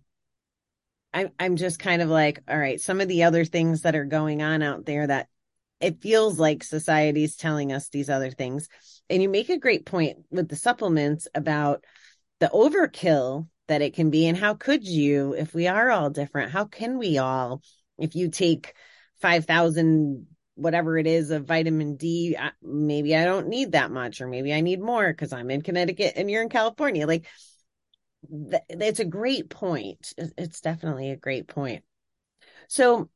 I'm 1.12 1.30
I'm 1.38 1.56
just 1.56 1.78
kind 1.78 2.02
of 2.02 2.08
like, 2.08 2.40
all 2.48 2.58
right, 2.58 2.80
some 2.80 3.00
of 3.00 3.08
the 3.08 3.24
other 3.24 3.44
things 3.44 3.82
that 3.82 3.94
are 3.94 4.04
going 4.04 4.42
on 4.42 4.62
out 4.62 4.84
there 4.84 5.06
that 5.06 5.28
it 5.80 6.00
feels 6.00 6.38
like 6.38 6.62
society's 6.62 7.36
telling 7.36 7.72
us 7.72 7.88
these 7.88 8.08
other 8.08 8.30
things. 8.30 8.68
And 9.10 9.22
you 9.22 9.28
make 9.28 9.50
a 9.50 9.58
great 9.58 9.84
point 9.84 10.18
with 10.30 10.48
the 10.48 10.56
supplements 10.56 11.28
about 11.34 11.84
the 12.40 12.48
overkill 12.48 13.48
that 13.68 13.82
it 13.82 13.94
can 13.94 14.10
be 14.10 14.26
and 14.26 14.36
how 14.36 14.54
could 14.54 14.86
you 14.86 15.34
if 15.34 15.54
we 15.54 15.66
are 15.66 15.90
all 15.90 16.10
different 16.10 16.52
how 16.52 16.64
can 16.66 16.98
we 16.98 17.16
all 17.18 17.62
if 17.98 18.14
you 18.14 18.28
take 18.28 18.74
5000 19.20 20.26
whatever 20.54 20.98
it 20.98 21.06
is 21.06 21.30
of 21.30 21.46
vitamin 21.46 21.96
D 21.96 22.36
maybe 22.62 23.16
I 23.16 23.24
don't 23.24 23.48
need 23.48 23.72
that 23.72 23.90
much 23.90 24.20
or 24.20 24.28
maybe 24.28 24.52
I 24.52 24.60
need 24.60 24.80
more 24.80 25.12
cuz 25.14 25.32
I'm 25.32 25.50
in 25.50 25.62
Connecticut 25.62 26.14
and 26.16 26.30
you're 26.30 26.42
in 26.42 26.48
California. 26.48 27.06
Like 27.06 27.26
th- 28.30 28.62
it's 28.68 29.00
a 29.00 29.04
great 29.04 29.48
point. 29.48 30.12
It's 30.16 30.60
definitely 30.60 31.10
a 31.10 31.16
great 31.16 31.48
point. 31.48 31.84
So 32.68 33.08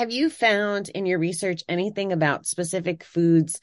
have 0.00 0.10
you 0.10 0.30
found 0.30 0.88
in 0.88 1.04
your 1.04 1.18
research 1.18 1.62
anything 1.68 2.10
about 2.10 2.46
specific 2.46 3.04
foods 3.04 3.60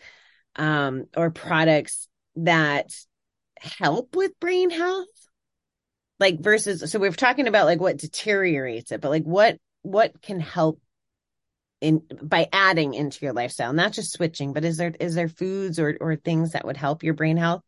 um, 0.55 1.05
or 1.17 1.31
products 1.31 2.07
that 2.35 2.93
help 3.59 4.15
with 4.15 4.39
brain 4.39 4.69
health? 4.69 5.07
Like 6.19 6.39
versus 6.39 6.91
so 6.91 6.99
we're 6.99 7.11
talking 7.11 7.47
about 7.47 7.65
like 7.65 7.79
what 7.79 7.97
deteriorates 7.97 8.91
it 8.91 9.01
but 9.01 9.09
like 9.09 9.23
what 9.23 9.57
what 9.81 10.21
can 10.21 10.39
help 10.39 10.79
in 11.81 12.03
by 12.21 12.47
adding 12.51 12.93
into 12.93 13.25
your 13.25 13.33
lifestyle 13.33 13.73
not 13.73 13.93
just 13.93 14.13
switching 14.13 14.53
but 14.53 14.65
is 14.65 14.77
there 14.77 14.93
is 14.99 15.15
there 15.15 15.29
foods 15.29 15.79
or 15.79 15.97
or 15.99 16.15
things 16.15 16.51
that 16.51 16.65
would 16.65 16.77
help 16.77 17.03
your 17.03 17.13
brain 17.15 17.37
health? 17.37 17.63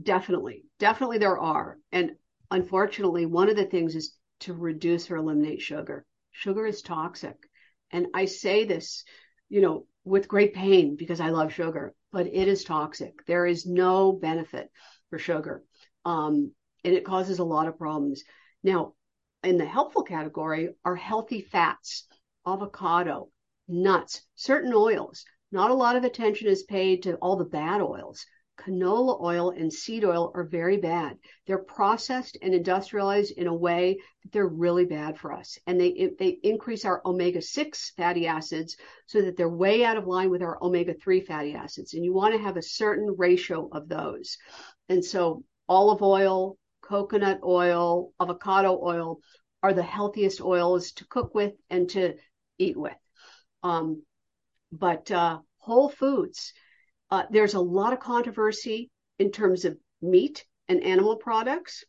Definitely. 0.00 0.64
Definitely 0.80 1.18
there 1.18 1.38
are. 1.38 1.78
And 1.92 2.12
unfortunately 2.50 3.26
one 3.26 3.48
of 3.48 3.56
the 3.56 3.66
things 3.66 3.94
is 3.94 4.16
to 4.40 4.54
reduce 4.54 5.08
or 5.08 5.16
eliminate 5.16 5.60
sugar. 5.60 6.04
Sugar 6.32 6.66
is 6.66 6.82
toxic 6.82 7.47
and 7.90 8.06
i 8.14 8.24
say 8.24 8.64
this 8.64 9.04
you 9.48 9.60
know 9.60 9.86
with 10.04 10.28
great 10.28 10.54
pain 10.54 10.96
because 10.96 11.20
i 11.20 11.30
love 11.30 11.52
sugar 11.52 11.94
but 12.12 12.26
it 12.26 12.48
is 12.48 12.64
toxic 12.64 13.24
there 13.26 13.46
is 13.46 13.66
no 13.66 14.12
benefit 14.12 14.70
for 15.10 15.18
sugar 15.18 15.62
um, 16.04 16.52
and 16.84 16.94
it 16.94 17.04
causes 17.04 17.38
a 17.38 17.44
lot 17.44 17.68
of 17.68 17.78
problems. 17.78 18.24
Now, 18.62 18.94
in 19.42 19.58
the 19.58 19.64
helpful 19.64 20.02
category 20.02 20.70
are 20.84 20.96
healthy 20.96 21.42
fats, 21.42 22.06
avocado, 22.46 23.28
nuts, 23.68 24.22
certain 24.34 24.72
oils. 24.74 25.24
Not 25.52 25.70
a 25.70 25.74
lot 25.74 25.96
of 25.96 26.04
attention 26.04 26.48
is 26.48 26.62
paid 26.64 27.02
to 27.02 27.16
all 27.16 27.36
the 27.36 27.44
bad 27.44 27.80
oils. 27.80 28.24
Canola 28.58 29.20
oil 29.22 29.50
and 29.50 29.72
seed 29.72 30.04
oil 30.04 30.32
are 30.34 30.44
very 30.44 30.76
bad. 30.78 31.16
They're 31.46 31.58
processed 31.58 32.36
and 32.42 32.52
industrialized 32.52 33.32
in 33.36 33.46
a 33.46 33.54
way 33.54 33.98
that 34.22 34.32
they're 34.32 34.48
really 34.48 34.84
bad 34.84 35.16
for 35.16 35.32
us. 35.32 35.58
And 35.66 35.80
they, 35.80 36.10
they 36.18 36.38
increase 36.42 36.84
our 36.84 37.00
omega 37.04 37.40
6 37.40 37.92
fatty 37.96 38.26
acids 38.26 38.76
so 39.06 39.22
that 39.22 39.36
they're 39.36 39.48
way 39.48 39.84
out 39.84 39.96
of 39.96 40.06
line 40.06 40.30
with 40.30 40.42
our 40.42 40.58
omega 40.62 40.94
3 40.94 41.20
fatty 41.20 41.54
acids. 41.54 41.94
And 41.94 42.04
you 42.04 42.12
want 42.12 42.34
to 42.34 42.42
have 42.42 42.56
a 42.56 42.62
certain 42.62 43.14
ratio 43.16 43.68
of 43.70 43.88
those. 43.88 44.36
And 44.88 45.04
so 45.04 45.44
olive 45.68 46.02
oil, 46.02 46.58
coconut 46.82 47.40
oil, 47.44 48.12
avocado 48.20 48.80
oil 48.82 49.20
are 49.62 49.72
the 49.72 49.82
healthiest 49.82 50.40
oils 50.40 50.92
to 50.92 51.06
cook 51.06 51.34
with 51.34 51.52
and 51.70 51.88
to 51.90 52.14
eat 52.58 52.76
with. 52.76 52.96
Um, 53.62 54.02
but 54.72 55.10
uh, 55.10 55.38
whole 55.58 55.88
foods, 55.88 56.52
Uh, 57.10 57.24
there's 57.30 57.54
a 57.54 57.60
lot 57.60 57.92
of 57.92 58.00
controversy 58.00 58.90
in 59.18 59.30
terms 59.30 59.64
of 59.64 59.78
meat 60.02 60.44
and 60.68 60.82
animal 60.82 61.16
products. 61.16 61.84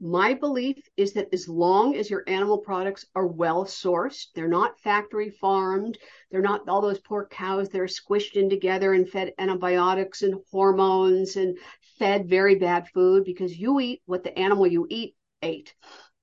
My 0.00 0.34
belief 0.34 0.76
is 0.96 1.12
that 1.12 1.28
as 1.32 1.48
long 1.48 1.94
as 1.96 2.10
your 2.10 2.24
animal 2.26 2.58
products 2.58 3.06
are 3.14 3.26
well 3.26 3.64
sourced, 3.64 4.26
they're 4.34 4.48
not 4.48 4.80
factory 4.80 5.30
farmed, 5.30 5.98
they're 6.30 6.42
not 6.42 6.68
all 6.68 6.82
those 6.82 6.98
poor 6.98 7.26
cows 7.30 7.68
that 7.68 7.80
are 7.80 7.86
squished 7.86 8.34
in 8.34 8.50
together 8.50 8.92
and 8.92 9.08
fed 9.08 9.32
antibiotics 9.38 10.22
and 10.22 10.40
hormones 10.50 11.36
and 11.36 11.56
fed 11.98 12.28
very 12.28 12.56
bad 12.56 12.88
food 12.88 13.24
because 13.24 13.56
you 13.56 13.78
eat 13.80 14.02
what 14.06 14.24
the 14.24 14.36
animal 14.36 14.66
you 14.66 14.86
eat 14.90 15.14
ate. 15.42 15.74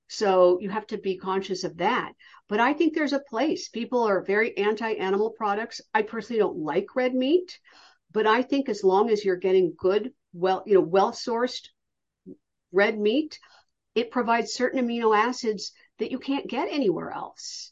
So 0.10 0.60
you 0.60 0.70
have 0.70 0.88
to 0.88 0.98
be 0.98 1.18
conscious 1.18 1.64
of 1.64 1.78
that. 1.78 2.12
But 2.50 2.60
I 2.60 2.74
think 2.74 2.94
there's 2.94 3.14
a 3.14 3.24
place. 3.30 3.70
People 3.70 4.04
are 4.04 4.22
very 4.22 4.58
anti 4.58 4.92
animal 4.92 5.30
products. 5.30 5.80
I 5.94 6.02
personally 6.02 6.40
don't 6.40 6.58
like 6.58 6.98
red 6.98 7.16
meat, 7.16 7.58
but 8.12 8.28
I 8.28 8.42
think 8.42 8.70
as 8.70 8.84
long 8.84 9.10
as 9.10 9.24
you're 9.24 9.36
getting 9.38 9.74
good, 9.78 10.12
well, 10.34 10.64
you 10.66 10.76
know, 10.76 10.82
well 10.82 11.12
sourced 11.12 11.68
red 12.72 12.98
meat, 12.98 13.40
it 13.96 14.12
provides 14.12 14.54
certain 14.54 14.86
amino 14.86 15.18
acids 15.18 15.74
that 16.00 16.12
you 16.12 16.20
can't 16.20 16.50
get 16.50 16.70
anywhere 16.72 17.12
else. 17.12 17.72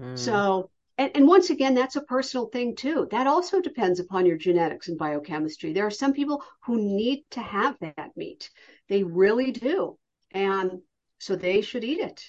Mm. 0.00 0.18
So, 0.18 0.70
and, 0.98 1.10
and 1.14 1.26
once 1.26 1.50
again, 1.50 1.74
that's 1.74 1.96
a 1.96 2.02
personal 2.02 2.46
thing 2.46 2.76
too. 2.76 3.08
That 3.10 3.26
also 3.26 3.60
depends 3.60 4.00
upon 4.00 4.26
your 4.26 4.38
genetics 4.38 4.88
and 4.88 4.98
biochemistry. 4.98 5.72
There 5.72 5.86
are 5.86 5.90
some 5.90 6.12
people 6.12 6.42
who 6.64 6.76
need 6.76 7.24
to 7.32 7.40
have 7.40 7.76
that 7.80 8.10
meat. 8.16 8.50
They 8.88 9.02
really 9.02 9.52
do. 9.52 9.98
And 10.32 10.80
so 11.18 11.36
they 11.36 11.60
should 11.60 11.84
eat 11.84 12.00
it. 12.00 12.22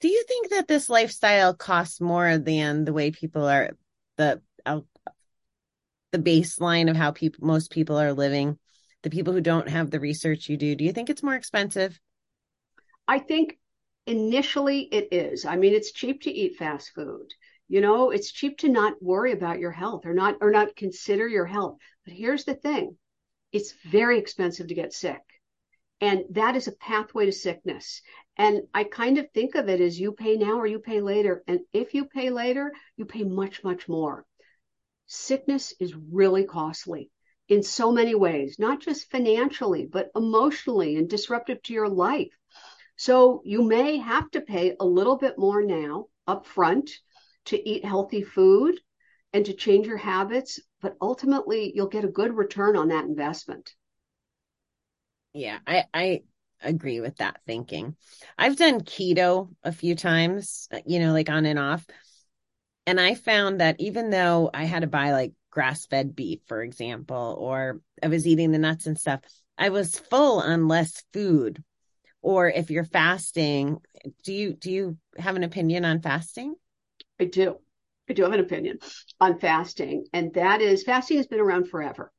Do 0.00 0.08
you 0.08 0.22
think 0.28 0.50
that 0.50 0.68
this 0.68 0.88
lifestyle 0.88 1.54
costs 1.54 2.00
more 2.00 2.38
than 2.38 2.84
the 2.84 2.92
way 2.92 3.10
people 3.10 3.48
are 3.48 3.70
the 4.16 4.40
the 6.12 6.18
baseline 6.18 6.90
of 6.90 6.96
how 6.96 7.10
people 7.10 7.46
most 7.46 7.70
people 7.70 7.98
are 7.98 8.12
living? 8.12 8.58
The 9.02 9.10
people 9.10 9.32
who 9.32 9.40
don't 9.40 9.68
have 9.68 9.90
the 9.90 10.00
research 10.00 10.48
you 10.48 10.56
do, 10.56 10.74
do 10.74 10.84
you 10.84 10.92
think 10.92 11.08
it's 11.08 11.22
more 11.22 11.34
expensive? 11.34 12.00
I 13.06 13.18
think 13.18 13.58
initially 14.06 14.80
it 14.80 15.08
is. 15.12 15.44
I 15.44 15.56
mean, 15.56 15.74
it's 15.74 15.92
cheap 15.92 16.22
to 16.22 16.30
eat 16.30 16.56
fast 16.56 16.92
food. 16.94 17.28
You 17.68 17.80
know, 17.80 18.10
it's 18.10 18.32
cheap 18.32 18.58
to 18.58 18.68
not 18.68 19.02
worry 19.02 19.32
about 19.32 19.58
your 19.58 19.70
health 19.70 20.06
or 20.06 20.14
not 20.14 20.36
or 20.40 20.50
not 20.50 20.74
consider 20.74 21.28
your 21.28 21.46
health. 21.46 21.76
But 22.04 22.14
here's 22.14 22.44
the 22.44 22.54
thing. 22.54 22.96
It's 23.52 23.74
very 23.90 24.18
expensive 24.18 24.68
to 24.68 24.74
get 24.74 24.92
sick. 24.92 25.20
And 26.00 26.24
that 26.30 26.56
is 26.56 26.68
a 26.68 26.72
pathway 26.72 27.26
to 27.26 27.32
sickness. 27.32 28.02
And 28.36 28.62
I 28.72 28.84
kind 28.84 29.18
of 29.18 29.30
think 29.32 29.54
of 29.54 29.68
it 29.68 29.80
as 29.80 29.98
you 29.98 30.12
pay 30.12 30.36
now 30.36 30.58
or 30.58 30.66
you 30.66 30.78
pay 30.78 31.00
later. 31.00 31.42
And 31.46 31.60
if 31.72 31.92
you 31.92 32.04
pay 32.04 32.30
later, 32.30 32.72
you 32.96 33.04
pay 33.04 33.24
much, 33.24 33.64
much 33.64 33.88
more. 33.88 34.24
Sickness 35.08 35.74
is 35.80 35.96
really 35.96 36.44
costly 36.44 37.10
in 37.48 37.64
so 37.64 37.90
many 37.90 38.14
ways, 38.14 38.60
not 38.60 38.80
just 38.80 39.10
financially, 39.10 39.86
but 39.86 40.12
emotionally 40.14 40.94
and 40.94 41.10
disruptive 41.10 41.60
to 41.64 41.72
your 41.72 41.88
life. 41.88 42.30
So 42.96 43.42
you 43.44 43.62
may 43.62 43.96
have 43.96 44.30
to 44.32 44.40
pay 44.40 44.76
a 44.78 44.84
little 44.86 45.16
bit 45.16 45.38
more 45.38 45.62
now 45.62 46.06
up 46.26 46.46
front 46.46 46.90
to 47.46 47.68
eat 47.68 47.84
healthy 47.84 48.22
food 48.22 48.80
and 49.32 49.44
to 49.46 49.54
change 49.54 49.86
your 49.86 49.96
habits, 49.96 50.60
but 50.80 50.96
ultimately 51.00 51.72
you'll 51.74 51.88
get 51.88 52.04
a 52.04 52.08
good 52.08 52.36
return 52.36 52.76
on 52.76 52.88
that 52.88 53.06
investment. 53.06 53.74
Yeah, 55.32 55.58
I, 55.66 55.84
I 55.94 56.22
agree 56.62 57.00
with 57.00 57.16
that 57.16 57.40
thinking. 57.46 57.96
I've 58.36 58.56
done 58.56 58.80
keto 58.80 59.54
a 59.62 59.72
few 59.72 59.94
times, 59.94 60.68
you 60.86 60.98
know, 60.98 61.12
like 61.12 61.28
on 61.30 61.46
and 61.46 61.58
off. 61.58 61.86
And 62.88 62.98
I 62.98 63.16
found 63.16 63.60
that 63.60 63.76
even 63.80 64.08
though 64.08 64.48
I 64.54 64.64
had 64.64 64.80
to 64.80 64.86
buy 64.86 65.12
like 65.12 65.34
grass 65.50 65.84
fed 65.84 66.16
beef, 66.16 66.40
for 66.46 66.62
example, 66.62 67.36
or 67.38 67.82
I 68.02 68.08
was 68.08 68.26
eating 68.26 68.50
the 68.50 68.58
nuts 68.58 68.86
and 68.86 68.98
stuff, 68.98 69.20
I 69.58 69.68
was 69.68 69.98
full 69.98 70.40
on 70.40 70.68
less 70.68 71.04
food. 71.12 71.62
Or 72.22 72.48
if 72.48 72.70
you're 72.70 72.84
fasting 72.84 73.76
do 74.24 74.32
you 74.32 74.54
do 74.54 74.70
you 74.70 74.96
have 75.18 75.36
an 75.36 75.44
opinion 75.44 75.84
on 75.84 76.00
fasting? 76.00 76.54
I 77.20 77.26
do. 77.26 77.58
I 78.08 78.14
do 78.14 78.22
have 78.22 78.32
an 78.32 78.40
opinion 78.40 78.78
on 79.20 79.38
fasting 79.38 80.06
and 80.14 80.32
that 80.32 80.62
is 80.62 80.82
fasting 80.82 81.18
has 81.18 81.26
been 81.26 81.40
around 81.40 81.68
forever. 81.68 82.10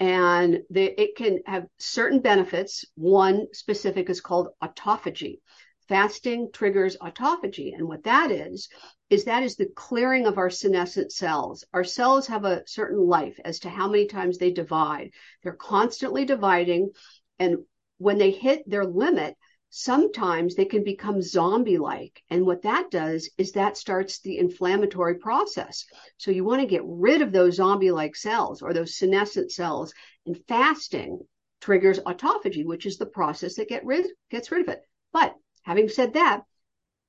And 0.00 0.62
the, 0.70 0.98
it 0.98 1.16
can 1.16 1.40
have 1.44 1.66
certain 1.78 2.20
benefits. 2.20 2.86
One 2.94 3.48
specific 3.52 4.08
is 4.08 4.22
called 4.22 4.48
autophagy. 4.64 5.40
Fasting 5.88 6.48
triggers 6.54 6.96
autophagy 6.96 7.74
and 7.74 7.86
what 7.86 8.04
that 8.04 8.30
is 8.30 8.70
is 9.08 9.24
that 9.24 9.42
is 9.42 9.56
the 9.56 9.70
clearing 9.76 10.26
of 10.26 10.38
our 10.38 10.50
senescent 10.50 11.12
cells 11.12 11.64
our 11.72 11.84
cells 11.84 12.26
have 12.26 12.44
a 12.44 12.62
certain 12.66 13.06
life 13.06 13.38
as 13.44 13.60
to 13.60 13.68
how 13.68 13.88
many 13.88 14.06
times 14.06 14.38
they 14.38 14.52
divide 14.52 15.10
they're 15.42 15.52
constantly 15.52 16.24
dividing 16.24 16.90
and 17.38 17.58
when 17.98 18.18
they 18.18 18.30
hit 18.30 18.68
their 18.68 18.84
limit, 18.84 19.36
sometimes 19.70 20.54
they 20.54 20.64
can 20.64 20.84
become 20.84 21.22
zombie 21.22 21.78
like. 21.78 22.22
And 22.30 22.46
what 22.46 22.62
that 22.62 22.90
does 22.90 23.28
is 23.36 23.52
that 23.52 23.76
starts 23.76 24.20
the 24.20 24.38
inflammatory 24.38 25.16
process. 25.16 25.84
So 26.18 26.30
you 26.30 26.44
want 26.44 26.60
to 26.60 26.66
get 26.66 26.82
rid 26.84 27.22
of 27.22 27.32
those 27.32 27.56
zombie 27.56 27.90
like 27.90 28.16
cells 28.16 28.62
or 28.62 28.72
those 28.72 28.96
senescent 28.96 29.50
cells. 29.52 29.92
And 30.24 30.40
fasting 30.48 31.20
triggers 31.60 32.00
autophagy, 32.00 32.64
which 32.64 32.86
is 32.86 32.98
the 32.98 33.06
process 33.06 33.56
that 33.56 33.68
get 33.68 33.84
rid, 33.84 34.06
gets 34.30 34.50
rid 34.50 34.62
of 34.62 34.68
it. 34.68 34.82
But 35.12 35.34
having 35.62 35.88
said 35.88 36.14
that, 36.14 36.42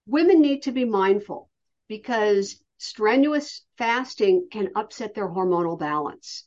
women 0.05 0.41
need 0.41 0.63
to 0.63 0.71
be 0.71 0.85
mindful 0.85 1.49
because 1.87 2.61
strenuous 2.77 3.65
fasting 3.77 4.47
can 4.51 4.69
upset 4.75 5.13
their 5.13 5.27
hormonal 5.27 5.79
balance. 5.79 6.43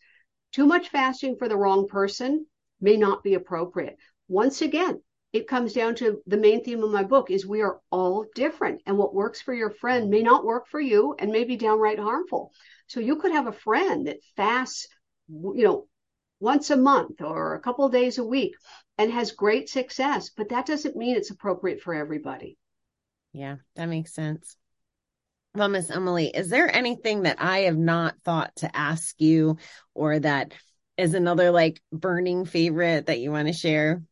Too 0.53 0.67
much 0.67 0.89
fasting 0.89 1.37
for 1.37 1.49
the 1.49 1.57
wrong 1.57 1.89
person 1.89 2.47
may 2.81 2.97
not 2.97 3.23
be 3.23 3.35
appropriate. 3.35 3.97
Once 4.29 4.63
again, 4.63 5.01
it 5.33 5.47
comes 5.47 5.73
down 5.73 5.95
to 5.97 6.21
the 6.27 6.37
main 6.37 6.65
theme 6.65 6.83
of 6.83 6.91
my 6.91 7.05
book 7.05 7.31
is 7.31 7.47
we 7.47 7.63
are 7.63 7.81
all 7.91 8.27
different 8.35 8.83
and 8.87 8.99
what 8.99 9.15
works 9.15 9.41
for 9.41 9.55
your 9.55 9.71
friend 9.71 10.11
may 10.11 10.23
not 10.23 10.45
work 10.45 10.67
for 10.69 10.81
you 10.81 11.15
and 11.19 11.31
may 11.31 11.45
be 11.45 11.57
downright 11.57 12.01
harmful. 12.01 12.53
So 12.89 12.99
you 12.99 13.17
could 13.17 13.31
have 13.33 13.47
a 13.47 13.53
friend 13.53 14.09
that 14.09 14.19
fasts, 14.37 14.89
you 15.29 15.63
know, 15.63 15.87
once 16.41 16.71
a 16.71 16.77
month 16.77 17.21
or 17.21 17.55
a 17.55 17.61
couple 17.61 17.89
days 17.91 18.19
a 18.19 18.25
week 18.25 18.55
and 18.99 19.13
has 19.13 19.31
great 19.31 19.69
success, 19.69 20.31
but 20.31 20.49
that 20.49 20.67
doesn't 20.67 20.97
mean 20.97 21.15
it's 21.15 21.31
appropriate 21.31 21.81
for 21.81 21.95
everybody. 21.95 22.57
Yeah, 23.33 23.57
that 23.77 23.87
makes 23.87 24.13
sense. 24.13 24.57
Well, 25.55 25.69
Miss 25.69 25.91
Emily, 25.91 26.29
is 26.29 26.49
there 26.49 26.73
anything 26.73 27.23
that 27.23 27.43
I 27.43 27.61
have 27.61 27.77
not 27.77 28.15
thought 28.25 28.55
to 28.57 28.77
ask 28.77 29.21
you 29.21 29.59
or 29.95 30.19
that 30.21 30.53
is 30.97 31.15
another 31.15 31.51
like 31.51 31.81
burning 31.91 32.45
favorite 32.45 33.07
that 33.07 33.19
you 33.19 33.33
want 33.33 33.49
to 33.49 33.53
share? 33.53 34.03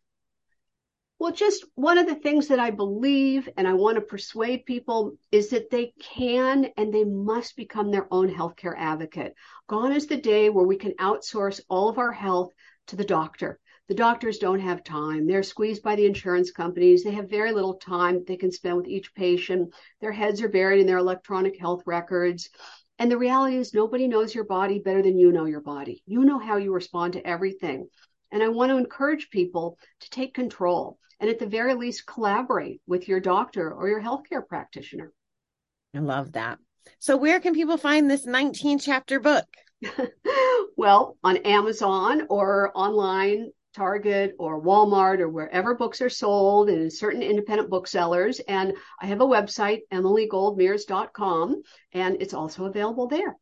Well, 1.20 1.32
just 1.32 1.64
one 1.76 1.98
of 1.98 2.06
the 2.06 2.16
things 2.16 2.48
that 2.48 2.58
I 2.58 2.70
believe 2.70 3.48
and 3.56 3.68
I 3.68 3.74
want 3.74 3.96
to 3.96 4.00
persuade 4.00 4.66
people 4.66 5.16
is 5.30 5.50
that 5.50 5.70
they 5.70 5.92
can 6.00 6.70
and 6.76 6.92
they 6.92 7.04
must 7.04 7.56
become 7.56 7.90
their 7.90 8.12
own 8.12 8.32
healthcare 8.32 8.74
advocate. 8.76 9.34
Gone 9.68 9.92
is 9.92 10.06
the 10.06 10.16
day 10.16 10.48
where 10.48 10.66
we 10.66 10.76
can 10.76 10.92
outsource 10.92 11.60
all 11.68 11.88
of 11.88 11.98
our 11.98 12.12
health 12.12 12.52
to 12.88 12.96
the 12.96 13.04
doctor. 13.04 13.60
The 13.88 13.94
doctors 13.94 14.38
don't 14.38 14.60
have 14.60 14.84
time. 14.84 15.26
They're 15.26 15.42
squeezed 15.42 15.82
by 15.82 15.96
the 15.96 16.04
insurance 16.04 16.50
companies. 16.50 17.02
They 17.02 17.12
have 17.12 17.30
very 17.30 17.52
little 17.52 17.74
time 17.74 18.22
they 18.26 18.36
can 18.36 18.52
spend 18.52 18.76
with 18.76 18.86
each 18.86 19.14
patient. 19.14 19.72
Their 20.00 20.12
heads 20.12 20.42
are 20.42 20.48
buried 20.48 20.80
in 20.80 20.86
their 20.86 20.98
electronic 20.98 21.58
health 21.58 21.82
records. 21.86 22.50
And 22.98 23.10
the 23.10 23.16
reality 23.16 23.56
is, 23.56 23.72
nobody 23.72 24.06
knows 24.06 24.34
your 24.34 24.44
body 24.44 24.78
better 24.78 25.00
than 25.00 25.18
you 25.18 25.32
know 25.32 25.46
your 25.46 25.62
body. 25.62 26.02
You 26.04 26.24
know 26.24 26.38
how 26.38 26.58
you 26.58 26.74
respond 26.74 27.14
to 27.14 27.26
everything. 27.26 27.88
And 28.30 28.42
I 28.42 28.48
want 28.48 28.70
to 28.70 28.76
encourage 28.76 29.30
people 29.30 29.78
to 30.00 30.10
take 30.10 30.34
control 30.34 30.98
and 31.18 31.30
at 31.30 31.38
the 31.38 31.46
very 31.46 31.74
least 31.74 32.06
collaborate 32.06 32.82
with 32.86 33.08
your 33.08 33.20
doctor 33.20 33.72
or 33.72 33.88
your 33.88 34.02
healthcare 34.02 34.46
practitioner. 34.46 35.12
I 35.94 36.00
love 36.00 36.32
that. 36.32 36.58
So 36.98 37.16
where 37.16 37.40
can 37.40 37.54
people 37.54 37.78
find 37.78 38.10
this 38.10 38.26
19 38.26 38.80
chapter 38.80 39.18
book? 39.18 39.46
well, 40.76 41.16
on 41.24 41.38
Amazon 41.38 42.26
or 42.28 42.70
online, 42.74 43.50
Target 43.74 44.34
or 44.38 44.62
Walmart 44.62 45.20
or 45.20 45.28
wherever 45.28 45.74
books 45.74 46.00
are 46.00 46.08
sold 46.08 46.68
and 46.68 46.82
in 46.82 46.90
certain 46.90 47.22
independent 47.22 47.70
booksellers. 47.70 48.40
And 48.40 48.74
I 49.00 49.06
have 49.06 49.20
a 49.20 49.26
website, 49.26 49.80
emilygoldmears.com, 49.92 51.62
and 51.92 52.16
it's 52.20 52.34
also 52.34 52.64
available 52.64 53.08
there. 53.08 53.36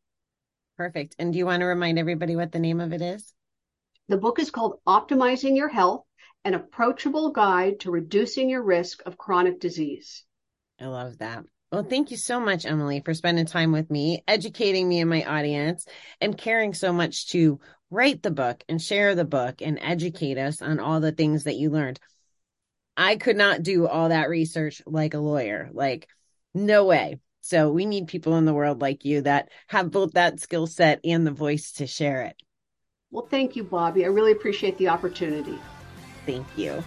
Perfect. 0.77 1.15
And 1.17 1.33
do 1.33 1.39
you 1.39 1.45
want 1.45 1.61
to 1.61 1.65
remind 1.65 1.97
everybody 1.97 2.35
what 2.35 2.51
the 2.51 2.59
name 2.59 2.79
of 2.79 2.93
it 2.93 3.01
is? 3.01 3.33
The 4.09 4.17
book 4.17 4.39
is 4.39 4.51
called 4.51 4.79
Optimizing 4.87 5.57
Your 5.57 5.69
Health 5.69 6.03
an 6.47 6.53
approachable 6.53 7.31
guide 7.31 7.81
to 7.81 7.91
reducing 7.91 8.49
your 8.49 8.63
risk 8.63 9.01
of 9.05 9.17
chronic 9.17 9.59
disease. 9.59 10.23
I 10.79 10.85
love 10.85 11.17
that. 11.17 11.43
Well, 11.73 11.83
thank 11.83 12.09
you 12.09 12.15
so 12.15 12.39
much, 12.39 12.65
Emily, 12.65 13.01
for 13.03 13.13
spending 13.13 13.45
time 13.45 13.73
with 13.73 13.91
me, 13.91 14.23
educating 14.25 14.87
me 14.87 15.01
and 15.01 15.09
my 15.09 15.23
audience, 15.25 15.85
and 16.21 16.37
caring 16.37 16.73
so 16.73 16.93
much 16.93 17.27
to 17.31 17.59
write 17.89 18.21
the 18.23 18.31
book 18.31 18.63
and 18.67 18.81
share 18.81 19.15
the 19.15 19.25
book 19.25 19.61
and 19.61 19.79
educate 19.81 20.37
us 20.37 20.61
on 20.61 20.79
all 20.79 20.99
the 20.99 21.11
things 21.11 21.45
that 21.45 21.55
you 21.55 21.69
learned. 21.69 21.99
I 22.95 23.15
could 23.15 23.37
not 23.37 23.63
do 23.63 23.87
all 23.87 24.09
that 24.09 24.29
research 24.29 24.81
like 24.85 25.13
a 25.13 25.19
lawyer. 25.19 25.69
Like, 25.71 26.07
no 26.53 26.85
way. 26.85 27.19
So, 27.41 27.71
we 27.71 27.85
need 27.85 28.07
people 28.07 28.35
in 28.37 28.45
the 28.45 28.53
world 28.53 28.81
like 28.81 29.05
you 29.05 29.21
that 29.21 29.49
have 29.67 29.91
both 29.91 30.13
that 30.13 30.39
skill 30.39 30.67
set 30.67 30.99
and 31.03 31.25
the 31.25 31.31
voice 31.31 31.73
to 31.73 31.87
share 31.87 32.23
it. 32.23 32.35
Well, 33.11 33.27
thank 33.29 33.55
you, 33.55 33.63
Bobby. 33.63 34.03
I 34.03 34.09
really 34.09 34.33
appreciate 34.33 34.77
the 34.77 34.89
opportunity. 34.89 35.57
Thank 36.25 36.45
you. 36.57 36.83